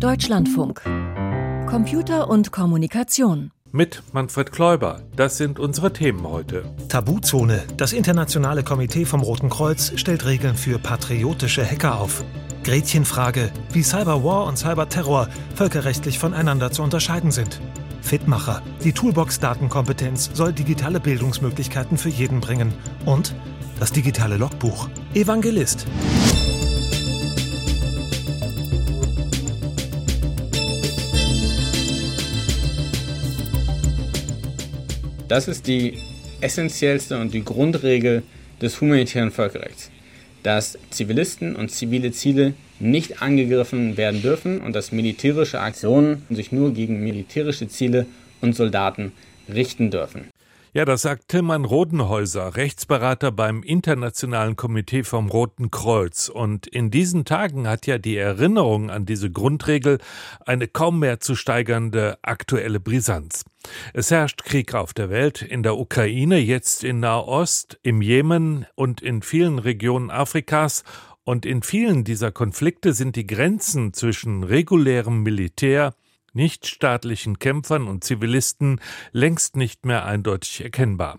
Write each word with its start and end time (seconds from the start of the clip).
Deutschlandfunk. 0.00 0.82
Computer 1.66 2.28
und 2.28 2.52
Kommunikation. 2.52 3.50
Mit 3.72 4.02
Manfred 4.12 4.52
Kläuber. 4.52 5.00
Das 5.16 5.38
sind 5.38 5.58
unsere 5.58 5.90
Themen 5.90 6.28
heute. 6.28 6.64
Tabuzone. 6.90 7.64
Das 7.78 7.94
internationale 7.94 8.62
Komitee 8.62 9.06
vom 9.06 9.22
Roten 9.22 9.48
Kreuz 9.48 9.92
stellt 9.96 10.26
Regeln 10.26 10.54
für 10.54 10.78
patriotische 10.78 11.64
Hacker 11.64 11.98
auf. 11.98 12.22
Gretchenfrage, 12.62 13.50
wie 13.72 13.82
Cyberwar 13.82 14.44
und 14.44 14.58
Cyberterror 14.58 15.28
völkerrechtlich 15.54 16.18
voneinander 16.18 16.70
zu 16.70 16.82
unterscheiden 16.82 17.30
sind. 17.30 17.60
Fitmacher. 18.02 18.60
Die 18.84 18.92
Toolbox 18.92 19.40
Datenkompetenz 19.40 20.30
soll 20.34 20.52
digitale 20.52 21.00
Bildungsmöglichkeiten 21.00 21.96
für 21.96 22.10
jeden 22.10 22.40
bringen. 22.40 22.74
Und 23.06 23.34
das 23.80 23.92
digitale 23.92 24.36
Logbuch. 24.36 24.88
Evangelist. 25.14 25.86
Das 35.28 35.48
ist 35.48 35.66
die 35.66 35.98
essentiellste 36.40 37.18
und 37.18 37.34
die 37.34 37.44
Grundregel 37.44 38.22
des 38.62 38.80
humanitären 38.80 39.32
Völkerrechts, 39.32 39.90
dass 40.44 40.78
Zivilisten 40.90 41.56
und 41.56 41.70
zivile 41.72 42.12
Ziele 42.12 42.54
nicht 42.78 43.22
angegriffen 43.22 43.96
werden 43.96 44.22
dürfen 44.22 44.60
und 44.60 44.76
dass 44.76 44.92
militärische 44.92 45.60
Aktionen 45.60 46.22
sich 46.30 46.52
nur 46.52 46.72
gegen 46.72 47.02
militärische 47.02 47.66
Ziele 47.66 48.06
und 48.40 48.54
Soldaten 48.54 49.12
richten 49.52 49.90
dürfen. 49.90 50.28
Ja, 50.76 50.84
das 50.84 51.00
sagt 51.00 51.28
Tilman 51.28 51.64
Rodenhäuser, 51.64 52.54
Rechtsberater 52.54 53.32
beim 53.32 53.62
Internationalen 53.62 54.56
Komitee 54.56 55.04
vom 55.04 55.30
Roten 55.30 55.70
Kreuz. 55.70 56.28
Und 56.28 56.66
in 56.66 56.90
diesen 56.90 57.24
Tagen 57.24 57.66
hat 57.66 57.86
ja 57.86 57.96
die 57.96 58.18
Erinnerung 58.18 58.90
an 58.90 59.06
diese 59.06 59.30
Grundregel 59.30 59.96
eine 60.44 60.68
kaum 60.68 60.98
mehr 60.98 61.18
zu 61.18 61.34
steigernde 61.34 62.18
aktuelle 62.20 62.78
Brisanz. 62.78 63.46
Es 63.94 64.10
herrscht 64.10 64.44
Krieg 64.44 64.74
auf 64.74 64.92
der 64.92 65.08
Welt, 65.08 65.40
in 65.40 65.62
der 65.62 65.78
Ukraine, 65.78 66.36
jetzt 66.36 66.84
in 66.84 67.00
Nahost, 67.00 67.78
im 67.82 68.02
Jemen 68.02 68.66
und 68.74 69.00
in 69.00 69.22
vielen 69.22 69.58
Regionen 69.58 70.10
Afrikas 70.10 70.84
und 71.24 71.46
in 71.46 71.62
vielen 71.62 72.04
dieser 72.04 72.32
Konflikte 72.32 72.92
sind 72.92 73.16
die 73.16 73.26
Grenzen 73.26 73.94
zwischen 73.94 74.44
regulärem 74.44 75.22
Militär 75.22 75.94
nichtstaatlichen 76.36 77.40
Kämpfern 77.40 77.88
und 77.88 78.04
Zivilisten 78.04 78.80
längst 79.10 79.56
nicht 79.56 79.84
mehr 79.84 80.04
eindeutig 80.04 80.62
erkennbar. 80.62 81.18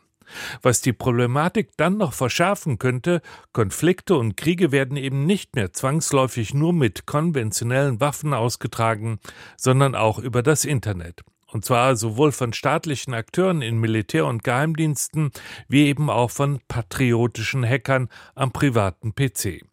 Was 0.61 0.81
die 0.81 0.93
Problematik 0.93 1.71
dann 1.77 1.97
noch 1.97 2.13
verschärfen 2.13 2.79
könnte, 2.79 3.21
Konflikte 3.53 4.15
und 4.15 4.35
Kriege 4.37 4.71
werden 4.71 4.97
eben 4.97 5.25
nicht 5.25 5.55
mehr 5.55 5.73
zwangsläufig 5.73 6.53
nur 6.53 6.73
mit 6.73 7.05
konventionellen 7.05 7.99
Waffen 7.99 8.33
ausgetragen, 8.33 9.19
sondern 9.55 9.95
auch 9.95 10.19
über 10.19 10.43
das 10.43 10.65
Internet. 10.65 11.23
Und 11.49 11.63
zwar 11.63 11.95
sowohl 11.95 12.33
von 12.33 12.51
staatlichen 12.51 13.13
Akteuren 13.13 13.61
in 13.61 13.79
Militär- 13.79 14.25
und 14.25 14.43
Geheimdiensten 14.43 15.31
wie 15.69 15.87
eben 15.87 16.09
auch 16.09 16.29
von 16.29 16.59
patriotischen 16.67 17.63
Hackern 17.65 18.09
am 18.35 18.51
privaten 18.51 19.15
PC. 19.15 19.63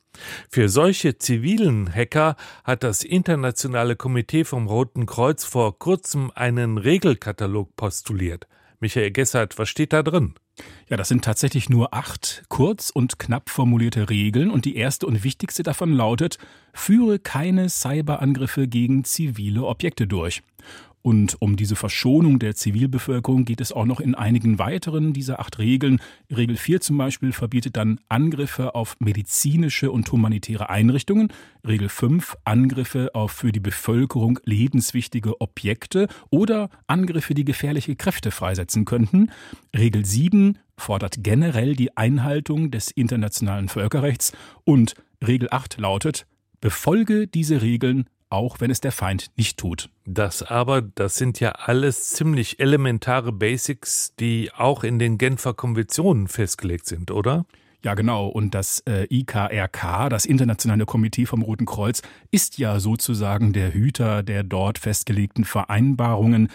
Für 0.49 0.69
solche 0.69 1.19
zivilen 1.19 1.93
Hacker 1.93 2.37
hat 2.63 2.83
das 2.83 3.03
Internationale 3.03 3.97
Komitee 3.97 4.45
vom 4.45 4.67
Roten 4.67 5.07
Kreuz 5.07 5.45
vor 5.45 5.79
kurzem 5.79 6.31
einen 6.35 6.79
Regelkatalog 6.79 7.75
postuliert. 7.77 8.47
Michael 8.81 9.11
Gessert, 9.11 9.59
was 9.59 9.69
steht 9.69 9.93
da 9.93 10.03
drin? 10.03 10.35
Ja, 10.89 10.97
das 10.97 11.09
sind 11.09 11.25
tatsächlich 11.25 11.69
nur 11.69 11.95
acht 11.95 12.45
kurz 12.49 12.91
und 12.91 13.19
knapp 13.19 13.51
formulierte 13.51 14.11
Regeln 14.11 14.51
und 14.51 14.65
die 14.65 14.77
erste 14.77 15.07
und 15.07 15.25
wichtigste 15.25 15.63
davon 15.63 15.93
lautet, 15.93 16.39
führe 16.73 17.19
keine 17.19 17.69
Cyberangriffe 17.69 18.69
gegen 18.69 19.05
zivile 19.05 19.65
Objekte 19.65 20.07
durch. 20.07 20.43
Und 21.07 21.37
um 21.43 21.57
diese 21.57 21.77
Verschonung 21.77 22.39
der 22.39 22.55
Zivilbevölkerung 22.55 23.45
geht 23.45 23.61
es 23.61 23.73
auch 23.73 23.85
noch 23.85 24.01
in 24.01 24.15
einigen 24.15 24.59
weiteren 24.59 25.13
dieser 25.13 25.39
acht 25.39 25.59
Regeln. 25.59 26.01
Regel 26.35 26.57
4 26.57 26.81
zum 26.81 26.97
Beispiel 26.97 27.33
verbietet 27.33 27.77
dann 27.77 28.01
Angriffe 28.09 28.75
auf 28.75 28.97
medizinische 29.01 29.93
und 29.93 30.11
humanitäre 30.11 30.71
Einrichtungen. 30.71 31.29
Regel 31.63 31.91
5 31.91 32.37
Angriffe 32.45 33.15
auf 33.15 33.33
für 33.33 33.53
die 33.53 33.61
Bevölkerung 33.61 34.41
lebenswichtige 34.45 35.43
Objekte 35.43 36.09
oder 36.31 36.71
Angriffe, 36.87 37.35
die 37.35 37.45
gefährliche 37.45 37.97
Kräfte 37.97 38.31
freisetzen 38.31 38.87
könnten. 38.87 39.31
Regel 39.77 40.07
7 40.07 40.57
fordert 40.79 41.23
generell 41.23 41.77
die 41.77 41.95
Einhaltung 41.99 42.71
des 42.71 42.91
internationalen 42.91 43.69
Völkerrechts. 43.69 44.33
Und 44.65 44.95
Regel 45.23 45.49
8 45.51 45.77
lautet, 45.77 46.25
befolge 46.63 47.27
diese 47.27 47.61
Regeln 47.61 48.07
auch 48.35 48.61
wenn 48.61 48.71
es 48.71 48.81
der 48.81 48.93
Feind 48.93 49.31
nicht 49.37 49.59
tut. 49.59 49.89
Das 50.05 50.43
aber, 50.43 50.83
das 50.83 51.17
sind 51.17 51.41
ja 51.41 51.53
alles 51.53 52.11
ziemlich 52.11 52.61
elementare 52.61 53.33
Basics, 53.33 54.15
die 54.19 54.51
auch 54.53 54.85
in 54.85 54.99
den 54.99 55.19
Genfer 55.19 55.55
Konventionen 55.55 56.29
festgelegt 56.29 56.87
sind, 56.87 57.11
oder? 57.11 57.47
Ja, 57.85 57.95
genau. 57.95 58.29
Und 58.29 58.55
das 58.55 58.83
äh, 58.89 59.07
IKRK, 59.11 60.09
das 60.09 60.25
Internationale 60.25 60.87
Komitee 60.87 61.27
vom 61.27 61.43
Roten 61.43 61.67
Kreuz, 61.67 62.01
ist 62.31 62.57
ja 62.59 62.81
sozusagen 62.81 63.53
der 63.53 63.75
Hüter 63.75 64.23
der 64.23 64.43
dort 64.43 64.79
festgelegten 64.79 65.45
Vereinbarungen, 65.45 66.49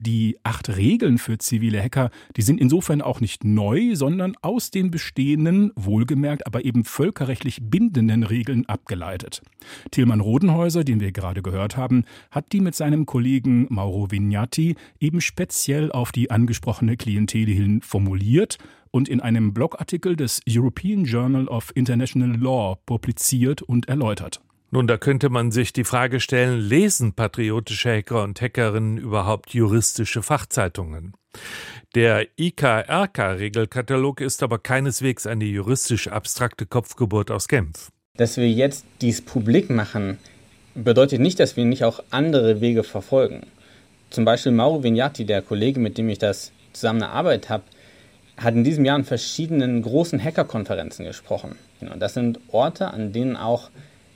die 0.00 0.38
acht 0.42 0.76
Regeln 0.76 1.18
für 1.18 1.38
zivile 1.38 1.82
Hacker, 1.82 2.10
die 2.36 2.42
sind 2.42 2.60
insofern 2.60 3.02
auch 3.02 3.20
nicht 3.20 3.44
neu, 3.44 3.94
sondern 3.94 4.34
aus 4.42 4.70
den 4.70 4.90
bestehenden, 4.90 5.72
wohlgemerkt, 5.76 6.46
aber 6.46 6.64
eben 6.64 6.84
völkerrechtlich 6.84 7.58
bindenden 7.62 8.22
Regeln 8.22 8.66
abgeleitet. 8.66 9.42
Tilman 9.90 10.20
Rodenhäuser, 10.20 10.82
den 10.84 11.00
wir 11.00 11.12
gerade 11.12 11.42
gehört 11.42 11.76
haben, 11.76 12.04
hat 12.30 12.52
die 12.52 12.60
mit 12.60 12.74
seinem 12.74 13.06
Kollegen 13.06 13.66
Mauro 13.68 14.10
Vignati 14.10 14.74
eben 14.98 15.20
speziell 15.20 15.92
auf 15.92 16.12
die 16.12 16.30
angesprochene 16.30 16.96
Klientel 16.96 17.46
hin 17.46 17.82
formuliert 17.82 18.58
und 18.90 19.08
in 19.08 19.20
einem 19.20 19.54
Blogartikel 19.54 20.16
des 20.16 20.40
European 20.48 21.04
Journal 21.04 21.46
of 21.46 21.72
International 21.74 22.36
Law 22.36 22.76
publiziert 22.86 23.62
und 23.62 23.88
erläutert. 23.88 24.40
Nun, 24.72 24.86
da 24.86 24.98
könnte 24.98 25.30
man 25.30 25.50
sich 25.50 25.72
die 25.72 25.82
Frage 25.82 26.20
stellen, 26.20 26.60
lesen 26.60 27.12
patriotische 27.12 27.90
Hacker 27.90 28.22
und 28.22 28.40
Hackerinnen 28.40 28.98
überhaupt 28.98 29.52
juristische 29.52 30.22
Fachzeitungen? 30.22 31.14
Der 31.96 32.28
IKRK-Regelkatalog 32.38 34.20
ist 34.20 34.44
aber 34.44 34.60
keineswegs 34.60 35.26
eine 35.26 35.44
juristisch 35.44 36.06
abstrakte 36.06 36.66
Kopfgeburt 36.66 37.32
aus 37.32 37.48
Genf. 37.48 37.90
Dass 38.16 38.36
wir 38.36 38.48
jetzt 38.48 38.84
dies 39.00 39.22
publik 39.22 39.70
machen, 39.70 40.18
bedeutet 40.76 41.20
nicht, 41.20 41.40
dass 41.40 41.56
wir 41.56 41.64
nicht 41.64 41.82
auch 41.82 42.00
andere 42.10 42.60
Wege 42.60 42.84
verfolgen. 42.84 43.46
Zum 44.10 44.24
Beispiel 44.24 44.52
Mauro 44.52 44.84
Vignati, 44.84 45.24
der 45.24 45.42
Kollege, 45.42 45.80
mit 45.80 45.98
dem 45.98 46.08
ich 46.08 46.18
das 46.18 46.52
zusammen 46.72 47.02
erarbeitet 47.02 47.48
habe, 47.48 47.64
hat 48.36 48.54
in 48.54 48.62
diesem 48.62 48.84
Jahr 48.84 48.98
in 48.98 49.04
verschiedenen 49.04 49.82
großen 49.82 50.22
Hackerkonferenzen 50.22 51.04
gesprochen. 51.04 51.56
Und 51.80 51.98
das 51.98 52.14
sind 52.14 52.38
Orte, 52.52 52.92
an 52.92 53.12
denen 53.12 53.36
auch 53.36 53.70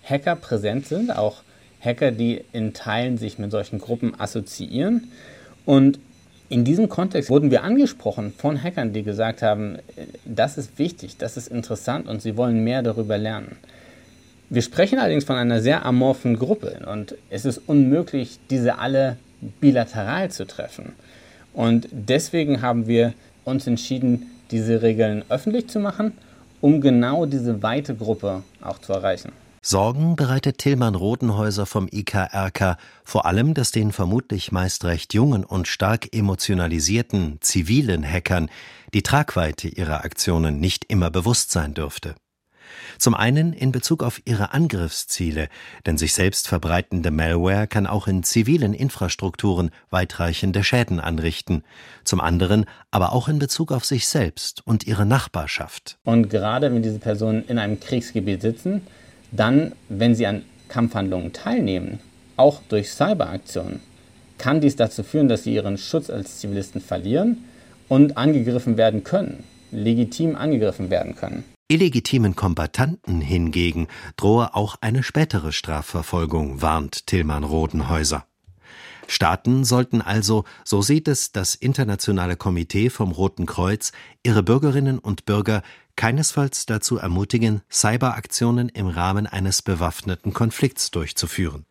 Hacker 0.05 0.37
präsent 0.37 0.87
sind, 0.87 1.17
auch 1.17 1.43
Hacker, 1.81 2.11
die 2.11 2.45
in 2.53 2.73
Teilen 2.73 3.19
sich 3.19 3.39
mit 3.39 3.51
solchen 3.51 3.79
Gruppen 3.79 4.19
assoziieren. 4.19 5.11
Und 5.65 5.99
in 6.49 6.65
diesem 6.65 6.89
Kontext 6.89 7.31
wurden 7.31 7.51
wir 7.51 7.63
angesprochen 7.63 8.33
von 8.37 8.63
Hackern, 8.63 8.93
die 8.93 9.03
gesagt 9.03 9.43
haben, 9.43 9.79
das 10.25 10.59
ist 10.59 10.79
wichtig, 10.79 11.17
das 11.17 11.37
ist 11.37 11.49
interessant 11.49 12.07
und 12.07 12.23
sie 12.23 12.37
wollen 12.37 12.65
mehr 12.65 12.83
darüber 12.83 13.19
lernen. 13.19 13.57
Wir 14.51 14.63
sprechen 14.63 14.99
allerdings 14.99 15.25
von 15.25 15.37
einer 15.37 15.63
sehr 15.63 15.85
amorphen 15.87 16.39
Gruppe 16.39 16.81
und 16.91 17.17
es 17.31 17.45
ist 17.45 17.63
unmöglich, 17.67 18.39
diese 18.51 18.79
alle 18.79 19.17
bilateral 19.61 20.31
zu 20.31 20.47
treffen. 20.47 20.93
Und 21.55 21.89
deswegen 21.91 22.61
haben 22.61 22.87
wir 22.87 23.15
uns 23.45 23.67
entschieden, 23.67 24.31
diese 24.51 24.83
Regeln 24.83 25.25
öffentlich 25.29 25.69
zu 25.69 25.81
machen, 25.81 26.13
um 26.61 26.81
genau 26.81 27.27
diese 27.27 27.63
weite 27.63 27.95
Gruppe 27.95 28.43
auch 28.61 28.79
zu 28.79 28.93
erreichen. 28.93 29.33
Sorgen 29.67 30.15
bereitet 30.15 30.59
Tillmann 30.59 30.95
Rodenhäuser 30.95 31.65
vom 31.65 31.89
IKRK 31.91 32.77
vor 33.03 33.25
allem, 33.25 33.55
dass 33.55 33.71
den 33.71 33.93
vermutlich 33.93 34.53
meist 34.53 34.85
recht 34.85 35.15
jungen 35.15 35.43
und 35.43 35.69
stark 35.69 36.15
emotionalisierten 36.15 37.39
zivilen 37.41 38.05
Hackern 38.05 38.51
die 38.93 39.03
Tragweite 39.03 39.69
ihrer 39.69 40.05
Aktionen 40.05 40.61
nicht 40.61 40.85
immer 40.89 41.11
bewusst 41.11 41.51
sein 41.51 41.73
dürfte. 41.73 42.15
Zum 42.99 43.15
einen 43.15 43.55
in 43.55 43.73
Bezug 43.73 44.03
auf 44.03 44.21
ihre 44.27 44.53
Angriffsziele, 44.53 45.49
denn 45.87 45.97
sich 45.97 46.13
selbst 46.13 46.47
verbreitende 46.47 47.11
Malware 47.11 47.67
kann 47.67 47.87
auch 47.87 48.07
in 48.07 48.23
zivilen 48.23 48.75
Infrastrukturen 48.75 49.71
weitreichende 49.89 50.63
Schäden 50.63 51.01
anrichten, 51.01 51.65
zum 52.05 52.21
anderen 52.21 52.67
aber 52.91 53.15
auch 53.15 53.29
in 53.29 53.39
Bezug 53.39 53.73
auf 53.73 53.87
sich 53.87 54.09
selbst 54.09 54.61
und 54.67 54.87
ihre 54.87 55.07
Nachbarschaft. 55.07 55.97
Und 56.05 56.29
gerade 56.29 56.71
wenn 56.71 56.83
diese 56.83 56.99
Personen 56.99 57.47
in 57.49 57.59
einem 57.59 57.81
Kriegsgebiet 57.81 58.43
sitzen, 58.43 58.83
dann, 59.37 59.73
wenn 59.89 60.15
sie 60.15 60.27
an 60.27 60.43
Kampfhandlungen 60.69 61.33
teilnehmen, 61.33 62.01
auch 62.37 62.61
durch 62.69 62.91
Cyberaktionen, 62.91 63.81
kann 64.39 64.61
dies 64.61 64.77
dazu 64.77 65.03
führen, 65.03 65.29
dass 65.29 65.45
sie 65.45 65.55
ihren 65.55 65.79
Schutz 65.79 66.11
als 66.11 66.39
Zivilisten 66.39 66.81
verlieren 66.81 67.45
und 67.89 68.17
angegriffen 68.17 68.77
werden 68.77 69.05
können, 69.05 69.45
legitim 69.71 70.37
angegriffen 70.37 70.91
werden 70.91 71.15
können. 71.15 71.45
Illegitimen 71.69 72.37
Kombattanten 72.37 73.21
hingegen 73.21 73.89
drohe 74.17 74.55
auch 74.55 74.77
eine 74.81 75.03
spätere 75.03 75.53
Strafverfolgung, 75.53 76.61
warnt 76.61 77.07
Tillmann 77.07 77.45
Rodenhäuser. 77.45 78.27
Staaten 79.07 79.65
sollten 79.65 80.01
also, 80.01 80.45
so 80.65 80.83
sieht 80.83 81.09
es 81.09 81.33
das 81.33 81.55
Internationale 81.55 82.37
Komitee 82.37 82.91
vom 82.91 83.13
Roten 83.13 83.47
Kreuz, 83.47 83.93
ihre 84.23 84.43
Bürgerinnen 84.43 84.99
und 84.99 85.25
Bürger 85.25 85.63
keinesfalls 85.97 86.67
dazu 86.67 86.99
ermutigen, 86.99 87.63
Cyberaktionen 87.71 88.69
im 88.69 88.89
Rahmen 88.89 89.27
eines 89.27 89.63
bewaffneten 89.63 90.33
Konflikts 90.33 90.91
durchzuführen. 90.91 91.67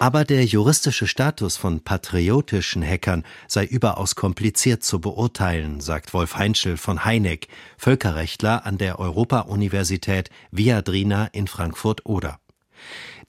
Aber 0.00 0.24
der 0.24 0.44
juristische 0.44 1.08
Status 1.08 1.56
von 1.56 1.80
patriotischen 1.80 2.84
Hackern 2.84 3.24
sei 3.48 3.64
überaus 3.64 4.14
kompliziert 4.14 4.84
zu 4.84 5.00
beurteilen, 5.00 5.80
sagt 5.80 6.14
Wolf 6.14 6.36
Heinschel 6.36 6.76
von 6.76 7.04
Heineck, 7.04 7.48
Völkerrechtler 7.76 8.64
an 8.64 8.78
der 8.78 9.00
Europa-Universität 9.00 10.30
Viadrina 10.52 11.26
in 11.32 11.48
Frankfurt-Oder. 11.48 12.38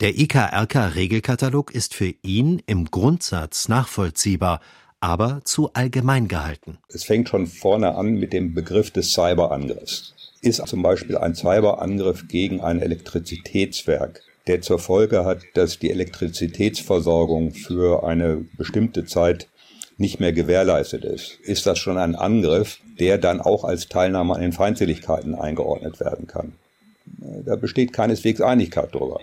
Der 0.02 0.18
IKRK-Regelkatalog 0.18 1.76
ist 1.76 1.94
für 1.94 2.14
ihn 2.22 2.62
im 2.66 2.86
Grundsatz 2.86 3.68
nachvollziehbar, 3.68 4.62
aber 5.02 5.42
zu 5.44 5.74
allgemein 5.74 6.28
gehalten. 6.28 6.78
Es 6.88 7.04
fängt 7.04 7.30
schon 7.30 7.48
vorne 7.48 7.96
an 7.96 8.14
mit 8.14 8.34
dem 8.34 8.54
Begriff 8.54 8.92
des 8.92 9.12
Cyberangriffs. 9.14 10.14
Ist 10.42 10.66
zum 10.68 10.82
Beispiel 10.82 11.18
ein 11.18 11.36
Cyberangriff 11.36 12.28
gegen 12.28 12.62
ein 12.62 12.82
Elektrizitätswerk 12.82 14.24
der 14.50 14.62
zur 14.62 14.80
Folge 14.80 15.26
hat, 15.26 15.44
dass 15.54 15.78
die 15.78 15.92
Elektrizitätsversorgung 15.92 17.52
für 17.52 18.04
eine 18.04 18.44
bestimmte 18.58 19.06
Zeit 19.06 19.48
nicht 19.98 20.20
mehr 20.20 20.34
gewährleistet 20.34 21.06
ist, 21.06 21.38
ist 21.44 21.68
das 21.68 21.78
schon 21.78 22.00
ein 22.00 22.16
Angriff, 22.16 22.80
der 23.00 23.20
dann 23.20 23.42
auch 23.42 23.64
als 23.64 23.90
Teilnahme 23.90 24.34
an 24.34 24.42
den 24.42 24.54
Feindseligkeiten 24.54 25.36
eingeordnet 25.36 26.00
werden 26.00 26.26
kann. 26.26 26.54
Da 27.46 27.58
besteht 27.58 27.94
keineswegs 27.94 28.42
Einigkeit 28.42 28.90
darüber. 28.94 29.20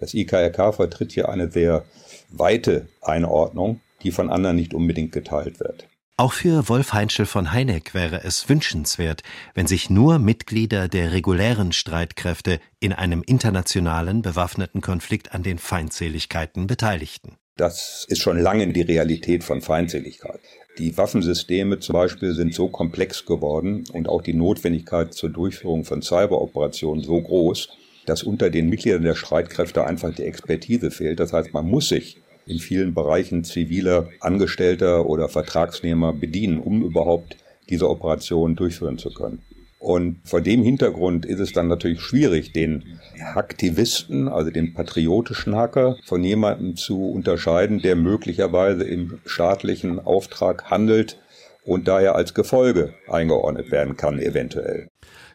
Das 0.00 0.14
IKRK 0.14 0.72
vertritt 0.72 1.12
hier 1.12 1.28
eine 1.28 1.50
sehr 1.50 1.84
weite 2.30 2.88
Einordnung, 3.00 3.80
die 4.02 4.10
von 4.10 4.30
anderen 4.30 4.56
nicht 4.56 4.74
unbedingt 4.74 5.12
geteilt 5.12 5.60
wird. 5.60 5.88
Auch 6.16 6.32
für 6.32 6.68
Wolf 6.68 6.92
Heinschel 6.92 7.26
von 7.26 7.50
Heineck 7.50 7.92
wäre 7.92 8.22
es 8.22 8.48
wünschenswert, 8.48 9.22
wenn 9.54 9.66
sich 9.66 9.90
nur 9.90 10.20
Mitglieder 10.20 10.86
der 10.86 11.12
regulären 11.12 11.72
Streitkräfte 11.72 12.60
in 12.78 12.92
einem 12.92 13.24
internationalen 13.26 14.22
bewaffneten 14.22 14.80
Konflikt 14.80 15.34
an 15.34 15.42
den 15.42 15.58
Feindseligkeiten 15.58 16.68
beteiligten. 16.68 17.36
Das 17.56 18.04
ist 18.08 18.20
schon 18.20 18.38
lange 18.38 18.72
die 18.72 18.82
Realität 18.82 19.42
von 19.42 19.60
Feindseligkeit. 19.60 20.40
Die 20.78 20.96
Waffensysteme 20.96 21.80
zum 21.80 21.94
Beispiel 21.94 22.32
sind 22.34 22.54
so 22.54 22.68
komplex 22.68 23.26
geworden 23.26 23.84
und 23.92 24.08
auch 24.08 24.22
die 24.22 24.34
Notwendigkeit 24.34 25.14
zur 25.14 25.30
Durchführung 25.30 25.84
von 25.84 26.02
Cyberoperationen 26.02 27.02
so 27.02 27.20
groß, 27.20 27.68
dass 28.06 28.22
unter 28.22 28.50
den 28.50 28.68
Mitgliedern 28.68 29.02
der 29.02 29.14
Streitkräfte 29.14 29.84
einfach 29.84 30.14
die 30.14 30.24
Expertise 30.24 30.90
fehlt. 30.90 31.20
Das 31.20 31.32
heißt, 31.32 31.52
man 31.52 31.66
muss 31.66 31.88
sich 31.88 32.18
in 32.46 32.58
vielen 32.58 32.94
Bereichen 32.94 33.44
zivile 33.44 34.08
Angestellter 34.20 35.06
oder 35.06 35.28
Vertragsnehmer 35.28 36.12
bedienen, 36.12 36.60
um 36.60 36.82
überhaupt 36.82 37.36
diese 37.70 37.88
Operation 37.88 38.56
durchführen 38.56 38.98
zu 38.98 39.10
können. 39.12 39.42
Und 39.78 40.20
vor 40.24 40.40
dem 40.40 40.62
Hintergrund 40.62 41.26
ist 41.26 41.40
es 41.40 41.52
dann 41.52 41.68
natürlich 41.68 42.00
schwierig, 42.00 42.54
den 42.54 42.98
Aktivisten, 43.34 44.28
also 44.28 44.50
den 44.50 44.72
patriotischen 44.72 45.56
Hacker, 45.56 45.98
von 46.06 46.24
jemandem 46.24 46.76
zu 46.76 47.10
unterscheiden, 47.10 47.82
der 47.82 47.94
möglicherweise 47.94 48.84
im 48.84 49.20
staatlichen 49.26 50.00
Auftrag 50.00 50.70
handelt 50.70 51.18
und 51.64 51.86
daher 51.86 52.14
als 52.14 52.32
Gefolge 52.32 52.94
eingeordnet 53.08 53.70
werden 53.70 53.96
kann, 53.98 54.18
eventuell. 54.18 54.88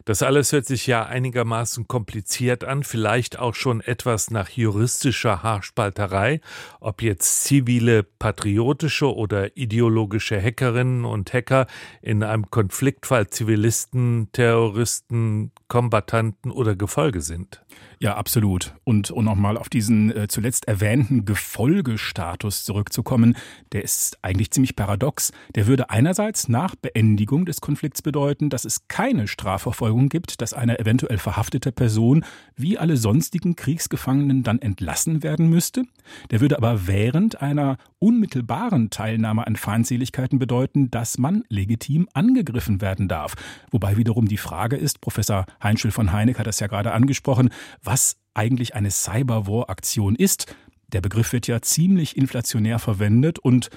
Das 0.10 0.24
alles 0.24 0.52
hört 0.54 0.66
sich 0.66 0.88
ja 0.88 1.06
einigermaßen 1.06 1.88
kompliziert 1.88 2.64
an, 2.64 2.82
vielleicht 2.82 3.38
auch 3.38 3.54
schon 3.54 3.80
etwas 3.80 4.32
nach 4.32 4.50
juristischer 4.50 5.44
Haarspalterei, 5.44 6.42
ob 6.80 7.04
jetzt 7.04 7.44
zivile, 7.44 8.02
patriotische 8.02 9.16
oder 9.16 9.56
ideologische 9.56 10.42
Hackerinnen 10.42 11.06
und 11.06 11.32
Hacker 11.32 11.68
in 12.02 12.24
einem 12.24 12.50
Konfliktfall 12.50 13.28
Zivilisten, 13.28 14.30
Terroristen, 14.32 15.52
Kombattanten 15.68 16.50
oder 16.50 16.76
Gefolge 16.76 17.22
sind. 17.22 17.62
Ja, 18.02 18.16
absolut. 18.16 18.74
Und 18.86 19.12
um 19.12 19.26
nochmal 19.26 19.58
auf 19.58 19.68
diesen 19.68 20.16
äh, 20.16 20.30
zuletzt 20.30 20.70
erwähnten 20.70 21.26
Gefolgestatus 21.26 22.64
zurückzukommen, 22.64 23.36
der 23.74 23.84
ist 23.84 24.18
eigentlich 24.22 24.52
ziemlich 24.52 24.78
paradox. 24.78 25.34
Der 25.54 25.68
würde 25.68 25.90
einerseits 25.90 26.48
nach 26.48 26.76
Beendigung 26.76 27.46
des 27.46 27.60
Konflikts 27.60 28.02
bedeuten, 28.02 28.50
dass 28.50 28.64
es 28.64 28.88
keine 28.88 29.28
Strafverfolgung 29.28 30.08
gibt, 30.08 30.40
dass 30.40 30.54
eine 30.54 30.80
eventuell 30.80 31.18
verhaftete 31.18 31.74
Person 31.74 32.24
wie 32.56 32.78
alle 32.78 32.96
sonstigen 32.96 33.58
Kriegsgefangenen 33.58 34.44
dann 34.44 34.60
entlassen 34.60 35.22
werden 35.22 35.50
müsste. 35.50 35.84
Der 36.32 36.42
würde 36.42 36.58
aber 36.58 36.88
während 36.88 37.42
einer 37.42 37.78
unmittelbaren 38.00 38.90
Teilnahme 38.90 39.46
an 39.46 39.56
Feindseligkeiten 39.56 40.40
bedeuten, 40.40 40.92
dass 40.92 41.18
man 41.18 41.44
legitim 41.50 42.08
angegriffen 42.14 42.82
werden 42.82 43.08
darf. 43.08 43.36
Wobei 43.72 43.98
wiederum 43.98 44.28
die 44.28 44.38
Frage 44.38 44.76
ist, 44.76 45.02
Professor 45.02 45.46
Heinschel 45.64 45.92
von 45.92 46.12
Heineck 46.12 46.40
hat 46.40 46.48
das 46.48 46.60
ja 46.60 46.68
gerade 46.68 46.92
angesprochen, 46.92 47.50
was 47.84 48.18
eigentlich 48.34 48.76
eine 48.76 48.92
Cyberwar-Aktion 48.92 50.16
ist. 50.16 50.56
Der 50.88 51.02
Begriff 51.02 51.34
wird 51.34 51.48
ja 51.48 51.62
ziemlich 51.62 52.18
inflationär 52.18 52.80
verwendet 52.80 53.40
und 53.40 53.70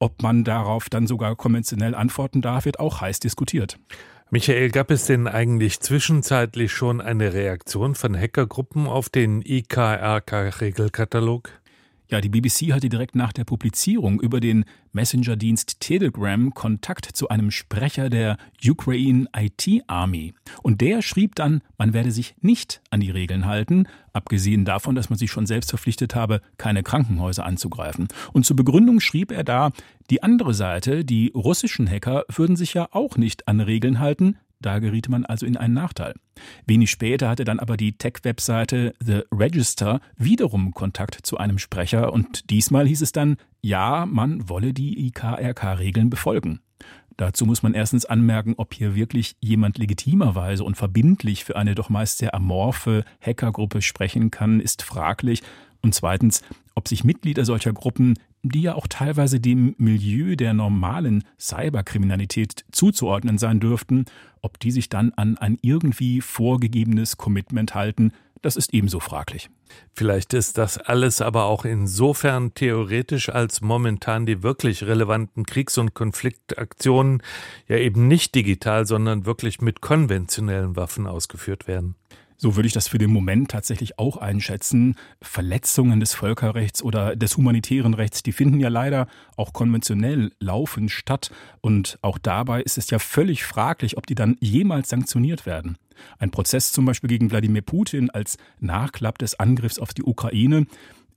ob 0.00 0.22
man 0.22 0.44
darauf 0.44 0.88
dann 0.88 1.08
sogar 1.08 1.34
konventionell 1.34 1.92
antworten 1.94 2.40
darf, 2.40 2.64
wird 2.64 2.78
auch 2.78 3.00
heiß 3.00 3.18
diskutiert. 3.20 3.78
Michael, 4.30 4.70
gab 4.70 4.90
es 4.90 5.06
denn 5.06 5.26
eigentlich 5.26 5.80
zwischenzeitlich 5.80 6.70
schon 6.70 7.00
eine 7.00 7.32
Reaktion 7.32 7.94
von 7.94 8.14
Hackergruppen 8.14 8.86
auf 8.86 9.08
den 9.08 9.40
IKRK-Regelkatalog? 9.40 11.48
Ja, 12.10 12.22
die 12.22 12.30
BBC 12.30 12.72
hatte 12.72 12.88
direkt 12.88 13.14
nach 13.16 13.34
der 13.34 13.44
Publizierung 13.44 14.18
über 14.18 14.40
den 14.40 14.64
Messenger-Dienst 14.92 15.78
Telegram 15.80 16.54
Kontakt 16.54 17.04
zu 17.04 17.28
einem 17.28 17.50
Sprecher 17.50 18.08
der 18.08 18.38
Ukraine 18.66 19.26
IT 19.36 19.82
Army. 19.88 20.32
Und 20.62 20.80
der 20.80 21.02
schrieb 21.02 21.34
dann, 21.34 21.60
man 21.76 21.92
werde 21.92 22.10
sich 22.10 22.34
nicht 22.40 22.80
an 22.88 23.00
die 23.00 23.10
Regeln 23.10 23.44
halten, 23.44 23.88
abgesehen 24.14 24.64
davon, 24.64 24.94
dass 24.94 25.10
man 25.10 25.18
sich 25.18 25.30
schon 25.30 25.44
selbst 25.44 25.68
verpflichtet 25.68 26.14
habe, 26.14 26.40
keine 26.56 26.82
Krankenhäuser 26.82 27.44
anzugreifen. 27.44 28.08
Und 28.32 28.46
zur 28.46 28.56
Begründung 28.56 29.00
schrieb 29.00 29.30
er 29.30 29.44
da, 29.44 29.70
die 30.08 30.22
andere 30.22 30.54
Seite, 30.54 31.04
die 31.04 31.30
russischen 31.34 31.86
Hacker, 31.90 32.24
würden 32.34 32.56
sich 32.56 32.72
ja 32.72 32.88
auch 32.90 33.18
nicht 33.18 33.48
an 33.48 33.60
Regeln 33.60 33.98
halten, 33.98 34.38
da 34.60 34.78
geriet 34.78 35.08
man 35.08 35.24
also 35.24 35.46
in 35.46 35.56
einen 35.56 35.74
Nachteil. 35.74 36.14
Wenig 36.66 36.90
später 36.90 37.28
hatte 37.28 37.44
dann 37.44 37.60
aber 37.60 37.76
die 37.76 37.92
Tech-Webseite 37.92 38.94
The 39.00 39.22
Register 39.32 40.00
wiederum 40.16 40.72
Kontakt 40.72 41.18
zu 41.22 41.38
einem 41.38 41.58
Sprecher 41.58 42.12
und 42.12 42.50
diesmal 42.50 42.86
hieß 42.86 43.02
es 43.02 43.12
dann, 43.12 43.36
ja, 43.60 44.06
man 44.06 44.48
wolle 44.48 44.72
die 44.72 45.06
IKRK-Regeln 45.06 46.10
befolgen. 46.10 46.60
Dazu 47.16 47.46
muss 47.46 47.64
man 47.64 47.74
erstens 47.74 48.04
anmerken, 48.04 48.54
ob 48.56 48.74
hier 48.74 48.94
wirklich 48.94 49.34
jemand 49.40 49.76
legitimerweise 49.76 50.62
und 50.62 50.76
verbindlich 50.76 51.44
für 51.44 51.56
eine 51.56 51.74
doch 51.74 51.88
meist 51.88 52.18
sehr 52.18 52.32
amorphe 52.32 53.04
Hackergruppe 53.20 53.82
sprechen 53.82 54.30
kann, 54.30 54.60
ist 54.60 54.82
fraglich. 54.82 55.42
Und 55.82 55.94
zweitens, 55.94 56.42
ob 56.76 56.86
sich 56.86 57.02
Mitglieder 57.02 57.44
solcher 57.44 57.72
Gruppen 57.72 58.14
die 58.42 58.62
ja 58.62 58.74
auch 58.74 58.86
teilweise 58.86 59.40
dem 59.40 59.74
Milieu 59.78 60.36
der 60.36 60.54
normalen 60.54 61.24
Cyberkriminalität 61.38 62.64
zuzuordnen 62.72 63.38
sein 63.38 63.60
dürften, 63.60 64.04
ob 64.42 64.60
die 64.60 64.70
sich 64.70 64.88
dann 64.88 65.12
an 65.14 65.36
ein 65.38 65.58
irgendwie 65.62 66.20
vorgegebenes 66.20 67.16
Commitment 67.16 67.74
halten, 67.74 68.12
das 68.42 68.56
ist 68.56 68.72
ebenso 68.72 69.00
fraglich. 69.00 69.50
Vielleicht 69.92 70.32
ist 70.32 70.58
das 70.58 70.78
alles 70.78 71.20
aber 71.20 71.44
auch 71.44 71.64
insofern 71.64 72.54
theoretisch, 72.54 73.28
als 73.28 73.60
momentan 73.60 74.26
die 74.26 74.42
wirklich 74.42 74.84
relevanten 74.84 75.44
Kriegs- 75.44 75.76
und 75.76 75.94
Konfliktaktionen 75.94 77.22
ja 77.66 77.76
eben 77.76 78.06
nicht 78.06 78.34
digital, 78.34 78.86
sondern 78.86 79.26
wirklich 79.26 79.60
mit 79.60 79.80
konventionellen 79.80 80.76
Waffen 80.76 81.06
ausgeführt 81.06 81.66
werden. 81.66 81.96
So 82.40 82.54
würde 82.54 82.68
ich 82.68 82.72
das 82.72 82.86
für 82.86 82.98
den 82.98 83.10
Moment 83.10 83.50
tatsächlich 83.50 83.98
auch 83.98 84.16
einschätzen. 84.16 84.94
Verletzungen 85.20 85.98
des 85.98 86.14
Völkerrechts 86.14 86.84
oder 86.84 87.16
des 87.16 87.36
humanitären 87.36 87.94
Rechts, 87.94 88.22
die 88.22 88.30
finden 88.30 88.60
ja 88.60 88.68
leider 88.68 89.08
auch 89.36 89.52
konventionell 89.52 90.30
laufend 90.38 90.92
statt. 90.92 91.32
Und 91.60 91.98
auch 92.00 92.16
dabei 92.16 92.62
ist 92.62 92.78
es 92.78 92.90
ja 92.90 93.00
völlig 93.00 93.42
fraglich, 93.42 93.96
ob 93.96 94.06
die 94.06 94.14
dann 94.14 94.36
jemals 94.38 94.88
sanktioniert 94.88 95.46
werden. 95.46 95.78
Ein 96.20 96.30
Prozess 96.30 96.70
zum 96.70 96.84
Beispiel 96.84 97.08
gegen 97.08 97.32
Wladimir 97.32 97.62
Putin 97.62 98.08
als 98.08 98.38
Nachklapp 98.60 99.18
des 99.18 99.40
Angriffs 99.40 99.80
auf 99.80 99.92
die 99.92 100.04
Ukraine 100.04 100.66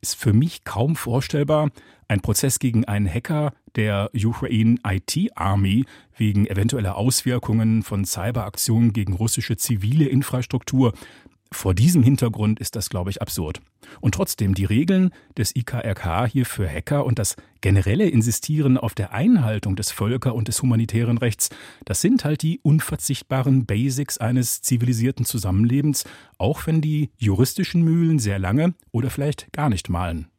ist 0.01 0.15
für 0.15 0.33
mich 0.33 0.63
kaum 0.63 0.95
vorstellbar. 0.95 1.69
Ein 2.07 2.21
Prozess 2.21 2.59
gegen 2.59 2.85
einen 2.85 3.07
Hacker 3.07 3.53
der 3.75 4.09
Ukraine 4.13 4.75
IT 4.85 5.31
Army 5.35 5.85
wegen 6.17 6.45
eventueller 6.47 6.97
Auswirkungen 6.97 7.83
von 7.83 8.03
Cyberaktionen 8.05 8.91
gegen 8.93 9.13
russische 9.13 9.55
zivile 9.57 10.05
Infrastruktur 10.05 10.93
Vor 11.53 11.75
diesem 11.75 12.01
Hintergrund 12.01 12.59
ist 12.59 12.75
das, 12.77 12.89
glaube 12.89 13.09
ich, 13.09 13.21
absurd. 13.21 13.61
Und 13.99 14.15
trotzdem, 14.15 14.55
die 14.55 14.65
Regeln 14.65 15.11
des 15.37 15.53
IKRK 15.55 16.25
hier 16.25 16.45
für 16.45 16.67
Hacker 16.67 17.05
und 17.05 17.19
das 17.19 17.35
generelle 17.59 18.07
Insistieren 18.07 18.77
auf 18.77 18.95
der 18.95 19.13
Einhaltung 19.13 19.75
des 19.75 19.91
Völker- 19.91 20.33
und 20.33 20.47
des 20.47 20.61
humanitären 20.61 21.17
Rechts, 21.17 21.49
das 21.83 21.99
sind 21.99 22.23
halt 22.23 22.41
die 22.41 22.61
unverzichtbaren 22.63 23.65
Basics 23.65 24.17
eines 24.17 24.61
zivilisierten 24.61 25.25
Zusammenlebens, 25.25 26.05
auch 26.37 26.65
wenn 26.67 26.81
die 26.81 27.11
juristischen 27.17 27.81
Mühlen 27.81 28.17
sehr 28.17 28.39
lange 28.39 28.73
oder 28.91 29.09
vielleicht 29.09 29.51
gar 29.51 29.69
nicht 29.69 29.89
malen. 29.89 30.30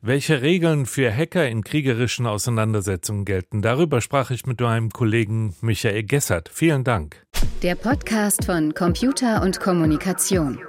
Welche 0.00 0.42
Regeln 0.42 0.86
für 0.86 1.12
Hacker 1.12 1.48
in 1.48 1.64
kriegerischen 1.64 2.26
Auseinandersetzungen 2.26 3.24
gelten, 3.24 3.62
darüber 3.62 4.00
sprach 4.00 4.30
ich 4.30 4.46
mit 4.46 4.60
meinem 4.60 4.90
Kollegen 4.90 5.56
Michael 5.60 6.04
Gessert. 6.04 6.48
Vielen 6.52 6.84
Dank. 6.84 7.26
Der 7.62 7.74
Podcast 7.74 8.44
von 8.44 8.74
Computer 8.74 9.42
und 9.42 9.58
Kommunikation. 9.58 10.60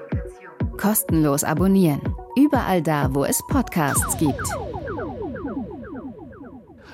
Kostenlos 0.77 1.43
abonnieren. 1.43 2.01
Überall 2.35 2.81
da, 2.81 3.13
wo 3.13 3.23
es 3.23 3.39
Podcasts 3.49 4.17
gibt. 4.17 4.47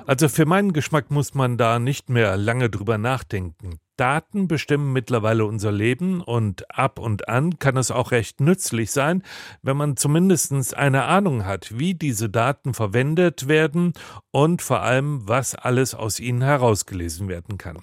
Also 0.06 0.28
für 0.28 0.46
meinen 0.46 0.74
Geschmack 0.74 1.10
muss 1.10 1.34
man 1.34 1.58
da 1.58 1.80
nicht 1.80 2.10
mehr 2.10 2.38
lange 2.38 2.70
drüber 2.70 2.98
nachdenken. 2.98 3.80
Daten 3.98 4.48
bestimmen 4.48 4.94
mittlerweile 4.94 5.46
unser 5.46 5.72
Leben 5.72 6.22
und 6.22 6.70
ab 6.78 7.00
und 7.00 7.30
an 7.30 7.60
kann 7.60 7.78
es 7.78 7.92
auch 7.92 8.12
recht 8.12 8.42
nützlich 8.42 8.92
sein, 8.92 9.24
wenn 9.62 9.78
man 9.78 9.98
zumindest 9.98 10.76
eine 10.76 11.04
Ahnung 11.04 11.46
hat, 11.46 11.78
wie 11.78 11.94
diese 11.94 12.30
Daten 12.30 12.74
verwendet 12.74 13.48
werden 13.48 13.94
und 14.32 14.62
vor 14.62 14.82
allem, 14.82 15.28
was 15.28 15.56
alles 15.56 15.96
aus 15.96 16.20
ihnen 16.20 16.42
herausgelesen 16.42 17.28
werden 17.28 17.58
kann. 17.58 17.80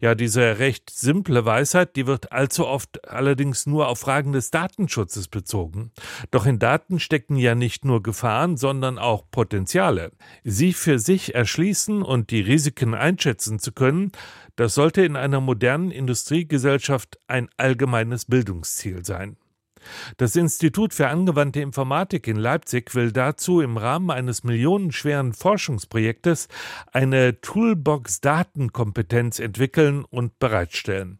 Ja, 0.00 0.14
diese 0.14 0.58
recht 0.58 0.90
simple 0.90 1.44
Weisheit, 1.44 1.96
die 1.96 2.06
wird 2.06 2.32
allzu 2.32 2.66
oft 2.66 3.08
allerdings 3.08 3.66
nur 3.66 3.88
auf 3.88 3.98
Fragen 3.98 4.32
des 4.32 4.50
Datenschutzes 4.50 5.28
bezogen. 5.28 5.90
Doch 6.30 6.46
in 6.46 6.58
Daten 6.58 7.00
stecken 7.00 7.36
ja 7.36 7.54
nicht 7.54 7.84
nur 7.84 8.02
Gefahren, 8.02 8.56
sondern 8.56 8.98
auch 8.98 9.24
Potenziale. 9.30 10.12
Sie 10.44 10.72
für 10.72 10.98
sich 10.98 11.34
erschließen 11.34 12.02
und 12.02 12.30
die 12.30 12.40
Risiken 12.40 12.94
einschätzen 12.94 13.58
zu 13.58 13.72
können, 13.72 14.12
das 14.56 14.74
sollte 14.74 15.02
in 15.02 15.16
einer 15.16 15.40
modernen 15.40 15.90
Industriegesellschaft 15.90 17.18
ein 17.26 17.48
allgemeines 17.56 18.24
Bildungsziel 18.24 19.04
sein. 19.04 19.36
Das 20.16 20.36
Institut 20.36 20.94
für 20.94 21.08
angewandte 21.08 21.60
Informatik 21.60 22.26
in 22.26 22.36
Leipzig 22.36 22.94
will 22.94 23.12
dazu 23.12 23.60
im 23.60 23.76
Rahmen 23.76 24.10
eines 24.10 24.44
millionenschweren 24.44 25.32
Forschungsprojektes 25.32 26.48
eine 26.92 27.40
Toolbox 27.40 28.20
Datenkompetenz 28.20 29.38
entwickeln 29.38 30.04
und 30.04 30.38
bereitstellen. 30.38 31.18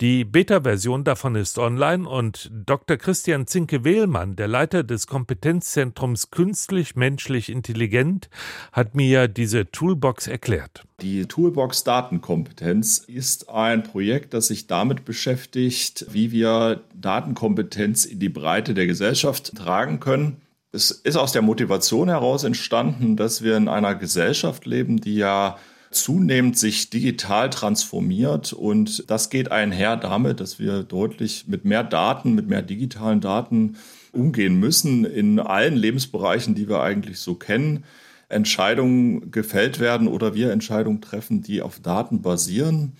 Die 0.00 0.24
Beta-Version 0.24 1.04
davon 1.04 1.34
ist 1.34 1.58
online 1.58 2.08
und 2.08 2.50
Dr. 2.52 2.96
Christian 2.96 3.46
Zinke-Wehlmann, 3.46 4.36
der 4.36 4.48
Leiter 4.48 4.84
des 4.84 5.06
Kompetenzzentrums 5.06 6.30
Künstlich-Menschlich 6.30 7.48
Intelligent, 7.48 8.28
hat 8.72 8.94
mir 8.94 9.28
diese 9.28 9.70
Toolbox 9.70 10.26
erklärt. 10.26 10.84
Die 11.02 11.26
Toolbox 11.26 11.82
Datenkompetenz 11.82 12.98
ist 12.98 13.48
ein 13.48 13.82
Projekt, 13.82 14.34
das 14.34 14.46
sich 14.46 14.68
damit 14.68 15.04
beschäftigt, 15.04 16.06
wie 16.10 16.30
wir 16.30 16.82
Datenkompetenz 16.94 17.91
in 18.04 18.18
die 18.18 18.28
Breite 18.28 18.74
der 18.74 18.86
Gesellschaft 18.86 19.54
tragen 19.56 20.00
können. 20.00 20.42
Es 20.72 20.90
ist 20.90 21.16
aus 21.16 21.32
der 21.32 21.42
Motivation 21.42 22.08
heraus 22.08 22.44
entstanden, 22.44 23.16
dass 23.16 23.42
wir 23.42 23.56
in 23.56 23.68
einer 23.68 23.94
Gesellschaft 23.94 24.64
leben, 24.66 25.00
die 25.00 25.16
ja 25.16 25.58
zunehmend 25.90 26.58
sich 26.58 26.88
digital 26.88 27.50
transformiert 27.50 28.52
und 28.52 29.10
das 29.10 29.28
geht 29.28 29.52
einher 29.52 29.96
damit, 29.96 30.40
dass 30.40 30.58
wir 30.58 30.82
deutlich 30.82 31.44
mit 31.46 31.66
mehr 31.66 31.84
Daten, 31.84 32.34
mit 32.34 32.48
mehr 32.48 32.62
digitalen 32.62 33.20
Daten 33.20 33.76
umgehen 34.12 34.58
müssen 34.58 35.04
in 35.04 35.38
allen 35.38 35.76
Lebensbereichen, 35.76 36.54
die 36.54 36.68
wir 36.68 36.80
eigentlich 36.80 37.20
so 37.20 37.34
kennen. 37.34 37.84
Entscheidungen 38.30 39.30
gefällt 39.30 39.78
werden 39.78 40.08
oder 40.08 40.34
wir 40.34 40.52
Entscheidungen 40.52 41.02
treffen, 41.02 41.42
die 41.42 41.60
auf 41.60 41.80
Daten 41.80 42.22
basieren 42.22 42.92